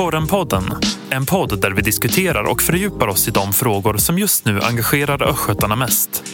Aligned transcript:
Korrenpodden, 0.00 0.64
en 1.10 1.26
podd 1.26 1.60
där 1.60 1.70
vi 1.70 1.82
diskuterar 1.82 2.44
och 2.44 2.62
fördjupar 2.62 3.08
oss 3.08 3.28
i 3.28 3.30
de 3.30 3.52
frågor 3.52 3.96
som 3.96 4.18
just 4.18 4.44
nu 4.44 4.60
engagerar 4.60 5.22
östgötarna 5.22 5.76
mest. 5.76 6.24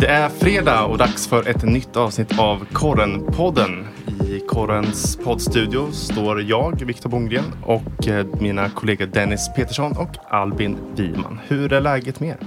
Det 0.00 0.06
är 0.06 0.28
fredag 0.28 0.84
och 0.84 0.98
dags 0.98 1.26
för 1.26 1.48
ett 1.48 1.62
nytt 1.62 1.96
avsnitt 1.96 2.38
av 2.38 2.66
Korrenpodden. 2.72 3.86
I 4.28 4.40
Korrens 4.48 5.16
poddstudio 5.16 5.92
står 5.92 6.42
jag, 6.42 6.84
Viktor 6.86 7.10
Bongren 7.10 7.44
och 7.62 8.08
eh, 8.08 8.26
mina 8.40 8.70
kollegor 8.70 9.06
Dennis 9.06 9.50
Petersson 9.56 9.96
och 9.96 10.10
Albin 10.30 10.78
Wiman. 10.96 11.40
Hur 11.46 11.72
är 11.72 11.80
läget 11.80 12.20
med 12.20 12.28
er? 12.28 12.38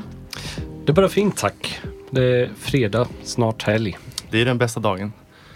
Det 0.85 0.91
är 0.91 0.93
bara 0.93 1.09
fint 1.09 1.37
tack. 1.37 1.79
Det 2.09 2.41
är 2.41 2.49
fredag, 2.59 3.07
snart 3.23 3.63
helg. 3.63 3.97
Det 4.31 4.41
är 4.41 4.45
den 4.45 4.57
bästa 4.57 4.79
dagen. 4.79 5.13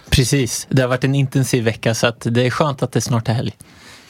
Precis. 0.09 0.67
Det 0.69 0.81
har 0.81 0.89
varit 0.89 1.03
en 1.03 1.15
intensiv 1.15 1.63
vecka 1.63 1.93
så 1.93 2.07
att 2.07 2.27
det 2.29 2.45
är 2.45 2.49
skönt 2.49 2.83
att 2.83 2.91
det 2.91 3.01
snart 3.01 3.29
är 3.29 3.33
helg. 3.33 3.55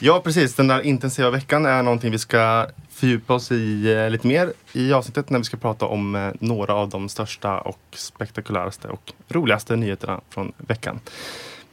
Ja, 0.04 0.20
precis. 0.24 0.54
Den 0.54 0.68
där 0.68 0.80
intensiva 0.80 1.30
veckan 1.30 1.66
är 1.66 1.82
någonting 1.82 2.10
vi 2.10 2.18
ska 2.18 2.66
fördjupa 2.90 3.34
oss 3.34 3.52
i 3.52 3.92
eh, 3.92 4.10
lite 4.10 4.26
mer 4.26 4.52
i 4.72 4.92
avsnittet 4.92 5.30
när 5.30 5.38
vi 5.38 5.44
ska 5.44 5.56
prata 5.56 5.86
om 5.86 6.14
eh, 6.14 6.28
några 6.40 6.74
av 6.74 6.88
de 6.88 7.08
största 7.08 7.60
och 7.60 7.78
spektakuläraste 7.92 8.88
och 8.88 9.12
roligaste 9.28 9.76
nyheterna 9.76 10.20
från 10.30 10.52
veckan. 10.56 11.00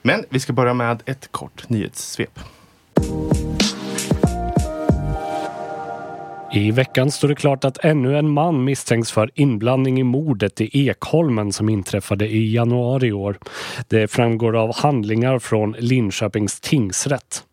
Men 0.02 0.26
vi 0.30 0.40
ska 0.40 0.54
börja 0.54 0.74
med 0.74 1.04
ett 1.06 1.32
kort 1.32 1.70
nyhetssvep. 1.70 2.40
I 6.54 6.72
veckan 6.72 7.12
står 7.12 7.28
det 7.28 7.36
klart 7.36 7.66
att 7.66 7.78
ännu 7.86 8.18
en 8.18 8.30
man 8.30 8.64
misstänks 8.64 9.12
för 9.12 9.32
inblandning 9.36 10.00
i 10.00 10.04
mordet 10.04 10.62
i 10.62 10.88
Ekholmen 10.88 11.54
som 11.54 11.70
inträffade 11.70 12.28
i 12.28 12.54
januari 12.54 13.08
i 13.08 13.12
år. 13.12 13.38
Det 13.88 14.08
framgår 14.08 14.58
av 14.58 14.76
handlingar 14.76 15.40
från 15.40 15.72
Linköpings 15.80 16.60
tingsrätt. 16.60 17.44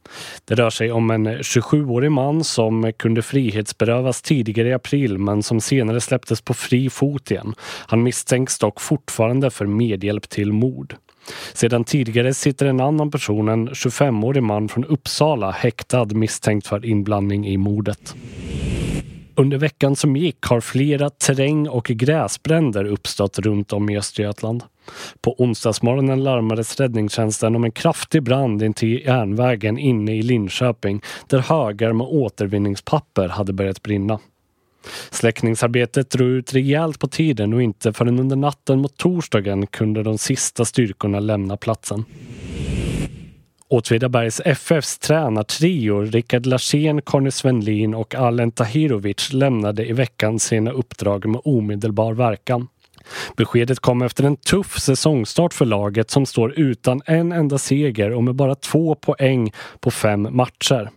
Det 0.45 0.55
rör 0.55 0.71
sig 0.71 0.93
om 0.93 1.11
en 1.11 1.29
27-årig 1.29 2.13
man 2.13 2.45
som 2.45 2.93
kunde 2.97 3.23
frihetsberövas 3.23 4.23
tidigare 4.23 4.69
i 4.69 4.73
april 4.73 5.19
men 5.19 5.43
som 5.43 5.61
senare 5.61 6.01
släpptes 6.01 6.41
på 6.41 6.55
fri 6.55 6.91
fot 6.91 7.31
igen. 7.31 7.55
Han 7.87 8.03
misstänks 8.03 8.59
dock 8.59 8.81
fortfarande 8.81 9.51
för 9.51 9.67
medhjälp 9.67 10.29
till 10.29 10.53
mord. 10.53 10.97
Sedan 11.53 11.85
tidigare 11.85 12.35
sitter 12.35 12.67
en 12.67 12.81
annan 12.81 13.11
person, 13.11 13.49
en 13.49 13.69
25-årig 13.69 14.43
man 14.43 14.69
från 14.69 14.85
Uppsala, 14.85 15.51
häktad 15.51 16.05
misstänkt 16.05 16.67
för 16.67 16.87
inblandning 16.87 17.49
i 17.49 17.57
mordet. 17.57 18.15
Under 19.39 19.59
veckan 19.59 19.97
som 19.97 20.17
gick 20.17 20.45
har 20.45 20.61
flera 20.61 21.11
terräng 21.11 21.69
och 21.69 21.85
gräsbränder 21.85 22.85
uppstått 22.85 23.39
runt 23.39 23.73
om 23.73 23.91
i 23.91 23.99
Östergötland. 23.99 24.63
På 25.21 25.35
onsdagsmorgonen 25.39 26.25
larmades 26.25 26.81
räddningstjänsten 26.81 27.57
om 27.57 27.65
en 27.65 27.73
kraftig 27.73 28.23
brand 28.23 28.63
intill 28.63 29.03
järnvägen 29.05 29.79
inne 29.79 30.17
i 30.17 30.23
Linköping 30.23 31.03
där 31.27 31.39
högar 31.39 31.93
med 31.93 32.07
återvinningspapper 32.07 33.29
hade 33.29 33.53
börjat 33.53 33.83
brinna. 33.83 34.19
Släckningsarbetet 35.11 36.11
drog 36.11 36.29
ut 36.29 36.55
rejält 36.55 36.99
på 36.99 37.09
tiden 37.09 37.55
och 37.55 37.63
inte 37.63 37.93
förrän 37.93 38.19
under 38.19 38.37
natten 38.37 38.79
mot 38.79 38.97
torsdagen 38.97 39.67
kunde 39.67 40.03
de 40.03 40.19
sista 40.19 40.65
styrkorna 40.65 41.21
lämna 41.21 41.57
platsen. 41.57 42.05
Åtvidabergs 43.69 44.41
FFs 44.45 44.99
tränartrio 44.99 46.01
Rickard 46.01 46.47
Larsén, 46.47 47.03
Conny 47.03 47.31
Svenlin 47.31 47.95
och 47.95 48.15
Alen 48.15 48.53
Tahirovic 48.53 49.33
lämnade 49.33 49.87
i 49.87 49.93
veckan 49.93 50.39
sina 50.39 50.71
uppdrag 50.71 51.27
med 51.27 51.41
omedelbar 51.45 52.13
verkan. 52.13 52.69
Beskedet 53.37 53.81
kom 53.81 54.03
efter 54.03 54.25
en 54.25 54.37
tuff 54.37 54.79
säsongstart 54.79 55.55
för 55.55 55.65
laget 55.65 56.11
som 56.11 56.27
står 56.27 56.59
utan 56.59 57.03
en 57.07 57.33
enda 57.33 57.59
seger 57.59 58.13
och 58.13 58.25
med 58.25 58.35
bara 58.35 58.55
två 58.55 58.95
poäng 58.95 59.53
på 59.81 59.91
fem 59.91 60.29
matcher. 60.31 60.91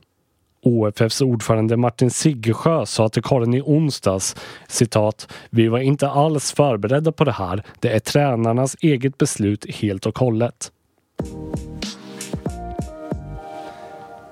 OFFs 0.64 1.22
ordförande 1.22 1.78
Martin 1.78 2.12
Siggesjö 2.12 2.86
sa 2.86 3.10
till 3.10 3.24
Karin 3.24 3.54
i 3.54 3.62
onsdags 3.62 4.36
citat 4.68 5.34
Vi 5.50 5.68
var 5.68 5.80
inte 5.80 6.10
alls 6.10 6.52
förberedda 6.52 7.12
på 7.12 7.24
det 7.24 7.32
här. 7.32 7.64
Det 7.80 7.90
är 7.90 8.00
tränarnas 8.00 8.76
eget 8.82 9.18
beslut 9.18 9.76
helt 9.76 10.06
och 10.06 10.20
hållet. 10.20 10.72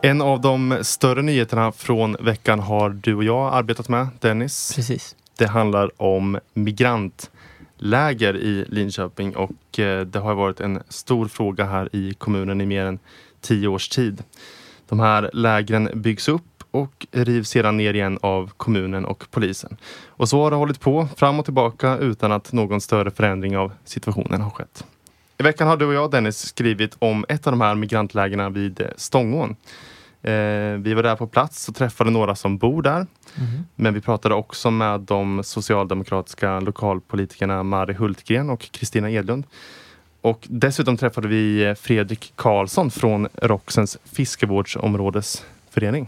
En 0.02 0.22
av 0.22 0.42
de 0.42 0.78
större 0.82 1.22
nyheterna 1.22 1.72
från 1.72 2.16
veckan 2.20 2.60
har 2.60 2.90
du 2.90 3.16
och 3.16 3.24
jag 3.24 3.54
arbetat 3.54 3.90
med, 3.90 4.08
Dennis. 4.20 4.74
Precis. 4.76 5.16
Det 5.38 5.48
handlar 5.48 6.02
om 6.02 6.40
migrantläger 6.54 8.38
i 8.38 8.66
Linköping 8.68 9.36
och 9.36 9.80
eh, 9.80 10.02
det 10.02 10.20
har 10.20 10.36
varit 10.36 10.60
en 10.60 10.84
stor 10.90 11.28
fråga 11.28 11.66
här 11.66 11.90
i 11.96 12.14
kommunen 12.14 12.62
i 12.62 12.66
mer 12.66 12.86
än 12.86 13.00
tio 13.42 13.68
års 13.68 13.90
tid. 13.90 14.24
De 14.90 15.00
här 15.00 15.30
lägren 15.34 15.90
byggs 15.94 16.30
upp 16.30 16.64
och 16.72 17.08
rivs 17.12 17.50
sedan 17.50 17.78
ner 17.78 17.94
igen 17.94 18.20
av 18.22 18.52
kommunen 18.58 19.06
och 19.06 19.26
polisen. 19.32 19.78
Och 20.08 20.30
så 20.30 20.44
har 20.44 20.52
det 20.52 20.58
hållit 20.58 20.80
på 20.80 21.08
fram 21.16 21.40
och 21.40 21.46
tillbaka 21.46 21.98
utan 21.98 22.32
att 22.32 22.54
någon 22.54 22.82
större 22.82 23.12
förändring 23.12 23.58
av 23.58 23.72
situationen 23.86 24.42
har 24.42 24.50
skett. 24.50 24.86
I 25.40 25.44
veckan 25.44 25.68
har 25.68 25.78
du 25.78 25.86
och 25.86 25.94
jag 25.94 26.12
Dennis 26.12 26.46
skrivit 26.46 26.96
om 27.00 27.26
ett 27.30 27.48
av 27.48 27.54
de 27.54 27.62
här 27.62 27.76
migrantlägren 27.76 28.54
vid 28.54 28.82
Stångån. 28.96 29.56
Eh, 30.22 30.34
vi 30.80 30.94
var 30.94 31.04
där 31.04 31.16
på 31.16 31.28
plats 31.28 31.70
och 31.70 31.76
träffade 31.76 32.12
några 32.12 32.36
som 32.36 32.58
bor 32.58 32.82
där. 32.82 32.96
Mm. 32.96 33.08
Men 33.76 33.94
vi 33.94 34.02
pratade 34.02 34.36
också 34.36 34.72
med 34.72 35.00
de 35.00 35.44
socialdemokratiska 35.44 36.60
lokalpolitikerna 36.60 37.64
Mari 37.64 37.94
Hultgren 37.94 38.50
och 38.50 38.72
Kristina 38.72 39.12
Edlund. 39.12 39.44
Och 40.22 40.48
dessutom 40.50 40.98
träffade 40.98 41.28
vi 41.28 41.76
Fredrik 41.80 42.34
Karlsson 42.36 42.92
från 42.92 43.28
Roxens 43.34 43.98
fiskevårdsområdesförening. 44.04 46.08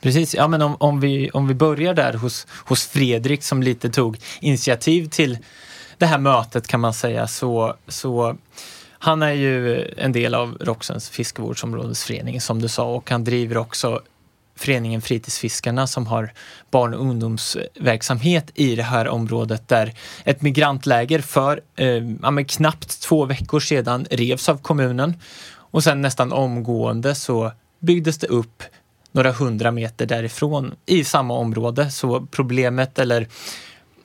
Precis, 0.00 0.34
ja 0.34 0.48
men 0.48 0.62
om, 0.62 0.76
om, 0.80 1.00
vi, 1.00 1.30
om 1.30 1.48
vi 1.48 1.54
börjar 1.54 1.94
där 1.94 2.12
hos, 2.12 2.46
hos 2.50 2.86
Fredrik 2.86 3.42
som 3.42 3.62
lite 3.62 3.90
tog 3.90 4.18
initiativ 4.40 5.08
till 5.08 5.38
det 5.98 6.06
här 6.06 6.18
mötet 6.18 6.66
kan 6.66 6.80
man 6.80 6.94
säga 6.94 7.26
så, 7.26 7.74
så 7.88 8.36
han 8.98 9.22
är 9.22 9.32
ju 9.32 9.84
en 9.96 10.12
del 10.12 10.34
av 10.34 10.56
Roxens 10.60 11.10
fiskevårdsområdesförening 11.10 12.40
som 12.40 12.62
du 12.62 12.68
sa 12.68 12.94
och 12.94 13.10
han 13.10 13.24
driver 13.24 13.56
också 13.56 14.00
föreningen 14.56 15.02
Fritidsfiskarna 15.02 15.86
som 15.86 16.06
har 16.06 16.32
barn 16.70 16.94
och 16.94 17.00
ungdomsverksamhet 17.00 18.50
i 18.54 18.76
det 18.76 18.82
här 18.82 19.08
området 19.08 19.68
där 19.68 19.94
ett 20.24 20.42
migrantläger 20.42 21.18
för 21.18 21.60
eh, 21.76 21.88
ja, 22.22 22.44
knappt 22.48 23.00
två 23.00 23.24
veckor 23.24 23.60
sedan 23.60 24.06
revs 24.10 24.48
av 24.48 24.58
kommunen 24.58 25.14
och 25.54 25.84
sen 25.84 26.02
nästan 26.02 26.32
omgående 26.32 27.14
så 27.14 27.52
byggdes 27.78 28.18
det 28.18 28.26
upp 28.26 28.62
några 29.12 29.32
hundra 29.32 29.70
meter 29.70 30.06
därifrån 30.06 30.74
i 30.86 31.04
samma 31.04 31.34
område. 31.34 31.90
Så 31.90 32.26
problemet 32.30 32.98
eller 32.98 33.28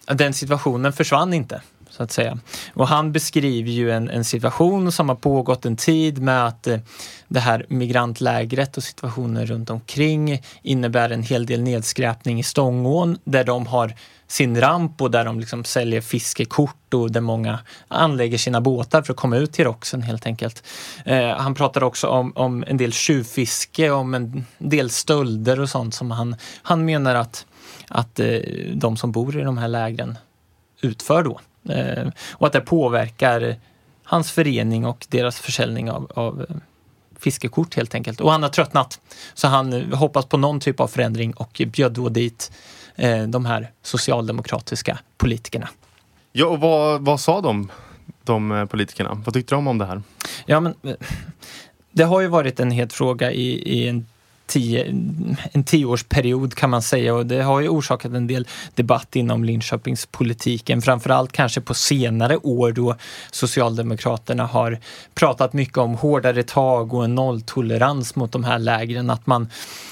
den 0.06 0.34
situationen 0.34 0.94
försvann 0.94 1.34
inte 1.34 1.62
så 2.02 2.04
att 2.04 2.12
säga. 2.12 2.38
Och 2.74 2.88
han 2.88 3.12
beskriver 3.12 3.72
ju 3.72 3.92
en, 3.92 4.10
en 4.10 4.24
situation 4.24 4.92
som 4.92 5.10
har 5.10 5.16
pågått 5.16 5.66
en 5.66 5.76
tid 5.76 6.22
med 6.22 6.48
att 6.48 6.68
eh, 6.68 6.80
det 7.28 7.40
här 7.40 7.66
migrantlägret 7.70 8.78
och 8.78 8.84
situationen 8.84 9.46
runt 9.46 9.70
omkring 9.70 10.42
innebär 10.64 11.10
en 11.10 11.24
hel 11.24 11.46
del 11.46 11.62
nedskräpning 11.62 12.40
i 12.40 12.44
Stångån 12.44 13.18
där 13.24 13.44
de 13.44 13.68
har 13.68 13.94
sin 14.28 14.62
ramp 14.62 15.02
och 15.02 15.12
där 15.12 15.26
de 15.26 15.40
liksom 15.40 15.64
säljer 15.64 16.02
fiskekort 16.02 16.94
och 16.94 17.12
där 17.12 17.22
många 17.22 17.60
anlägger 17.88 18.38
sina 18.38 18.62
båtar 18.62 19.02
för 19.02 19.14
att 19.14 19.18
komma 19.18 19.38
ut 19.38 19.54
till 19.54 19.66
Roxen 19.66 20.02
helt 20.02 20.26
enkelt. 20.26 20.64
Eh, 21.06 21.30
han 21.30 21.56
pratar 21.56 21.84
också 21.84 22.08
om, 22.08 22.34
om 22.36 22.64
en 22.68 22.78
del 22.78 22.92
tjuvfiske, 22.92 23.90
om 23.90 24.14
en 24.14 24.46
del 24.58 24.90
stölder 24.90 25.60
och 25.60 25.70
sånt 25.70 25.96
som 25.96 26.12
han, 26.12 26.36
han 26.64 26.86
menar 26.86 27.16
att, 27.16 27.46
att 27.88 28.20
eh, 28.20 28.40
de 28.74 28.98
som 28.98 29.12
bor 29.12 29.40
i 29.40 29.44
de 29.44 29.58
här 29.58 29.68
lägren 29.68 30.18
utför 30.82 31.24
då. 31.24 31.40
Eh, 31.70 32.08
och 32.32 32.48
att 32.48 32.54
det 32.54 32.62
påverkar 32.62 33.56
hans 34.04 34.32
förening 34.32 34.86
och 34.86 35.06
deras 35.10 35.40
försäljning 35.40 35.92
av, 35.92 36.12
av 36.16 36.46
eh, 36.50 36.56
fiskekort 37.20 37.76
helt 37.76 37.96
enkelt. 37.96 38.22
Och 38.22 38.32
han 38.32 38.44
har 38.44 38.50
tröttnat. 38.50 39.00
Så 39.34 39.48
han 39.48 39.94
hoppas 39.94 40.26
på 40.26 40.38
någon 40.38 40.60
typ 40.60 40.80
av 40.80 40.88
förändring 40.88 41.34
och 41.34 41.62
bjöd 41.68 41.92
då 41.92 42.10
dit 42.10 42.52
eh, 42.96 43.24
de 43.24 43.46
här 43.46 43.72
socialdemokratiska 43.82 45.00
politikerna. 45.18 45.70
Ja, 46.32 46.46
och 46.46 46.60
vad, 46.60 47.02
vad 47.02 47.20
sa 47.20 47.42
de, 47.42 47.72
de 48.24 48.68
politikerna? 48.72 49.22
Vad 49.26 49.34
tyckte 49.34 49.56
de 49.56 49.68
om 49.68 49.78
det 49.78 49.86
här? 49.86 50.02
Ja, 50.46 50.60
men 50.60 50.76
det 51.92 52.04
har 52.04 52.22
ju 52.22 52.28
varit 52.28 52.60
en 52.60 52.72
het 52.72 52.94
fråga 52.94 53.32
i, 53.32 53.48
i 53.50 53.88
en 53.88 54.06
tio, 54.52 54.86
en 55.52 55.64
tioårsperiod 55.64 56.56
kan 56.56 56.70
man 56.70 56.82
säga 56.82 57.16
och 57.16 57.26
det 57.26 57.44
har 57.44 57.62
ju 57.62 57.68
orsakat 57.68 58.14
en 58.14 58.28
del 58.28 58.48
debatt 58.76 59.16
inom 59.16 59.44
Linköpingspolitiken. 59.44 60.82
Framförallt 60.82 61.32
kanske 61.32 61.62
på 61.62 61.74
senare 61.74 62.38
år 62.38 62.72
då 62.72 62.96
Socialdemokraterna 63.32 64.46
har 64.46 64.80
pratat 65.14 65.54
mycket 65.54 65.78
om 65.78 65.96
hårdare 65.96 66.44
tag 66.44 66.94
och 66.94 67.04
en 67.04 67.16
nolltolerans 67.16 68.16
mot 68.16 68.32
de 68.32 68.44
här 68.44 68.60
lägren. 68.60 69.10
Att 69.10 69.28
man, 69.28 69.50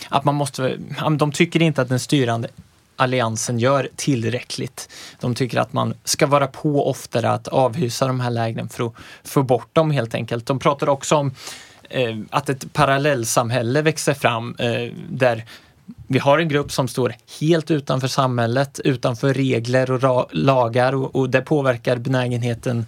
att 0.09 0.25
man 0.25 0.35
måste, 0.35 0.77
de 1.19 1.31
tycker 1.31 1.61
inte 1.61 1.81
att 1.81 1.89
den 1.89 1.99
styrande 1.99 2.47
Alliansen 2.95 3.59
gör 3.59 3.89
tillräckligt. 3.95 4.89
De 5.19 5.35
tycker 5.35 5.59
att 5.59 5.73
man 5.73 5.93
ska 6.03 6.27
vara 6.27 6.47
på 6.47 6.89
oftare 6.89 7.31
att 7.31 7.47
avhysa 7.47 8.07
de 8.07 8.19
här 8.19 8.29
lägren 8.29 8.69
för 8.69 8.85
att 8.85 8.93
få 9.23 9.43
bort 9.43 9.75
dem 9.75 9.91
helt 9.91 10.15
enkelt. 10.15 10.45
De 10.45 10.59
pratar 10.59 10.89
också 10.89 11.15
om 11.15 11.31
Eh, 11.89 12.17
att 12.29 12.49
ett 12.49 12.73
parallellsamhälle 12.73 13.81
växer 13.81 14.13
fram 14.13 14.55
eh, 14.59 14.93
där 15.09 15.45
vi 16.07 16.19
har 16.19 16.39
en 16.39 16.47
grupp 16.47 16.71
som 16.71 16.87
står 16.87 17.15
helt 17.39 17.71
utanför 17.71 18.07
samhället, 18.07 18.79
utanför 18.83 19.33
regler 19.33 20.05
och 20.05 20.29
lagar 20.31 20.95
och, 20.95 21.15
och 21.15 21.29
det 21.29 21.41
påverkar 21.41 21.97
benägenheten 21.97 22.85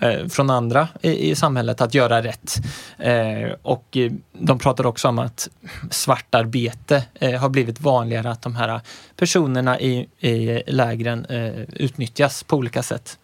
eh, 0.00 0.26
från 0.28 0.50
andra 0.50 0.88
i, 1.00 1.30
i, 1.30 1.34
samhället 1.34 1.80
att 1.80 1.94
göra 1.94 2.22
rätt. 2.22 2.56
Eh, 2.98 3.50
och 3.62 3.96
eh, 3.96 4.12
de 4.32 4.58
pratar 4.58 4.86
också 4.86 5.08
om 5.08 5.18
att 5.18 5.48
svartarbete 5.90 7.04
eh, 7.14 7.40
har 7.40 7.48
blivit 7.48 7.80
vanligare, 7.80 8.30
att 8.30 8.42
de 8.42 8.56
här 8.56 8.80
personerna 9.16 9.80
i, 9.80 10.08
i 10.18 10.62
lägren 10.66 11.24
eh, 11.24 11.60
utnyttjas 11.60 12.42
på 12.42 12.56
olika 12.56 12.82
sätt. 12.82 13.18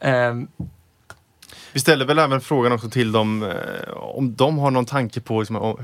Eh, 0.00 0.34
vi 1.72 1.80
ställer 1.80 2.04
väl 2.04 2.18
även 2.18 2.40
frågan 2.40 2.72
också 2.72 2.90
till 2.90 3.12
dem 3.12 3.42
eh, 3.42 3.92
om 3.96 4.34
de 4.34 4.58
har 4.58 4.70
någon 4.70 4.86
tanke 4.86 5.20
på 5.20 5.40
liksom, 5.40 5.76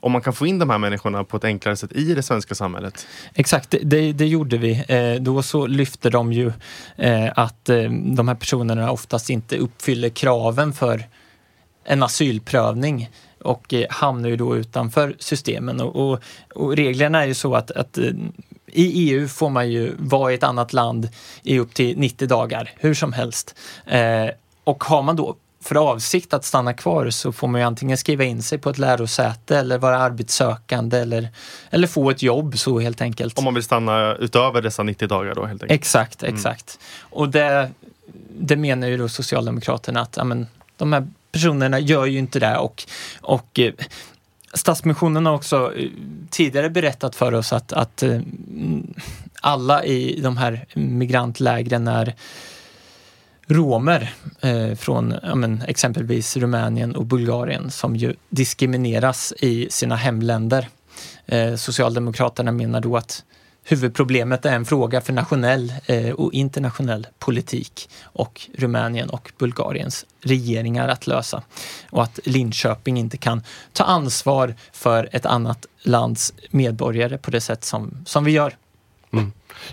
om 0.00 0.12
man 0.12 0.22
kan 0.22 0.32
få 0.32 0.46
in 0.46 0.58
de 0.58 0.70
här 0.70 0.78
människorna 0.78 1.24
på 1.24 1.36
ett 1.36 1.44
enklare 1.44 1.76
sätt 1.76 1.92
i 1.92 2.14
det 2.14 2.22
svenska 2.22 2.54
samhället? 2.54 3.06
Exakt, 3.34 3.74
det, 3.82 4.12
det 4.12 4.26
gjorde 4.26 4.58
vi. 4.58 4.84
Eh, 4.88 5.22
då 5.22 5.42
så 5.42 5.66
lyfte 5.66 6.10
de 6.10 6.32
ju 6.32 6.52
eh, 6.96 7.32
att 7.36 7.68
eh, 7.68 7.82
de 7.90 8.28
här 8.28 8.34
personerna 8.34 8.90
oftast 8.90 9.30
inte 9.30 9.56
uppfyller 9.56 10.08
kraven 10.08 10.72
för 10.72 11.04
en 11.84 12.02
asylprövning 12.02 13.10
och 13.40 13.74
eh, 13.74 13.86
hamnar 13.90 14.28
ju 14.28 14.36
då 14.36 14.56
utanför 14.56 15.16
systemen. 15.18 15.80
Och, 15.80 16.10
och, 16.10 16.20
och 16.54 16.76
reglerna 16.76 17.22
är 17.22 17.26
ju 17.26 17.34
så 17.34 17.54
att, 17.54 17.70
att 17.70 17.98
eh, 17.98 18.04
i 18.66 19.10
EU 19.10 19.28
får 19.28 19.50
man 19.50 19.70
ju 19.70 19.94
vara 19.98 20.32
i 20.32 20.34
ett 20.34 20.42
annat 20.42 20.72
land 20.72 21.08
i 21.42 21.58
upp 21.58 21.74
till 21.74 21.98
90 21.98 22.28
dagar, 22.28 22.70
hur 22.76 22.94
som 22.94 23.12
helst. 23.12 23.54
Eh, 23.86 24.26
och 24.70 24.84
har 24.84 25.02
man 25.02 25.16
då 25.16 25.36
för 25.62 25.76
avsikt 25.76 26.34
att 26.34 26.44
stanna 26.44 26.72
kvar 26.72 27.10
så 27.10 27.32
får 27.32 27.48
man 27.48 27.60
ju 27.60 27.66
antingen 27.66 27.96
skriva 27.96 28.24
in 28.24 28.42
sig 28.42 28.58
på 28.58 28.70
ett 28.70 28.78
lärosäte 28.78 29.58
eller 29.58 29.78
vara 29.78 29.98
arbetssökande 29.98 30.98
eller, 30.98 31.28
eller 31.70 31.86
få 31.86 32.10
ett 32.10 32.22
jobb 32.22 32.58
så 32.58 32.80
helt 32.80 33.00
enkelt. 33.00 33.38
Om 33.38 33.44
man 33.44 33.54
vill 33.54 33.62
stanna 33.62 34.14
utöver 34.14 34.62
dessa 34.62 34.82
90 34.82 35.08
dagar 35.08 35.34
då 35.34 35.46
helt 35.46 35.62
enkelt? 35.62 35.80
Exakt, 35.80 36.22
mm. 36.22 36.34
exakt. 36.34 36.78
Mm. 36.80 37.18
Och 37.18 37.28
det, 37.28 37.70
det 38.38 38.56
menar 38.56 38.88
ju 38.88 38.96
då 38.96 39.08
Socialdemokraterna 39.08 40.00
att 40.00 40.18
amen, 40.18 40.46
de 40.76 40.92
här 40.92 41.06
personerna 41.32 41.78
gör 41.78 42.06
ju 42.06 42.18
inte 42.18 42.40
det 42.40 42.56
och, 42.56 42.82
och 43.20 43.58
eh, 43.58 43.72
Stadsmissionen 44.54 45.26
har 45.26 45.34
också 45.34 45.72
eh, 45.76 45.88
tidigare 46.30 46.70
berättat 46.70 47.16
för 47.16 47.34
oss 47.34 47.52
att, 47.52 47.72
att 47.72 48.02
eh, 48.02 48.20
alla 49.40 49.84
i 49.84 50.20
de 50.20 50.36
här 50.36 50.66
migrantlägren 50.74 51.88
är 51.88 52.14
romer 53.50 54.14
eh, 54.40 54.74
från 54.74 55.14
ja, 55.22 55.34
men, 55.34 55.62
exempelvis 55.68 56.36
Rumänien 56.36 56.96
och 56.96 57.06
Bulgarien 57.06 57.70
som 57.70 57.96
ju 57.96 58.14
diskrimineras 58.28 59.32
i 59.38 59.68
sina 59.70 59.96
hemländer. 59.96 60.68
Eh, 61.26 61.54
Socialdemokraterna 61.54 62.52
menar 62.52 62.80
då 62.80 62.96
att 62.96 63.24
huvudproblemet 63.64 64.46
är 64.46 64.54
en 64.54 64.64
fråga 64.64 65.00
för 65.00 65.12
nationell 65.12 65.72
eh, 65.86 66.10
och 66.10 66.32
internationell 66.32 67.06
politik 67.18 67.90
och 68.02 68.48
Rumänien 68.58 69.10
och 69.10 69.32
Bulgariens 69.38 70.06
regeringar 70.20 70.88
att 70.88 71.06
lösa. 71.06 71.42
Och 71.90 72.02
att 72.02 72.18
Linköping 72.24 72.98
inte 72.98 73.16
kan 73.16 73.42
ta 73.72 73.84
ansvar 73.84 74.54
för 74.72 75.08
ett 75.12 75.26
annat 75.26 75.66
lands 75.82 76.32
medborgare 76.50 77.18
på 77.18 77.30
det 77.30 77.40
sätt 77.40 77.64
som, 77.64 78.04
som 78.06 78.24
vi 78.24 78.32
gör. 78.32 78.54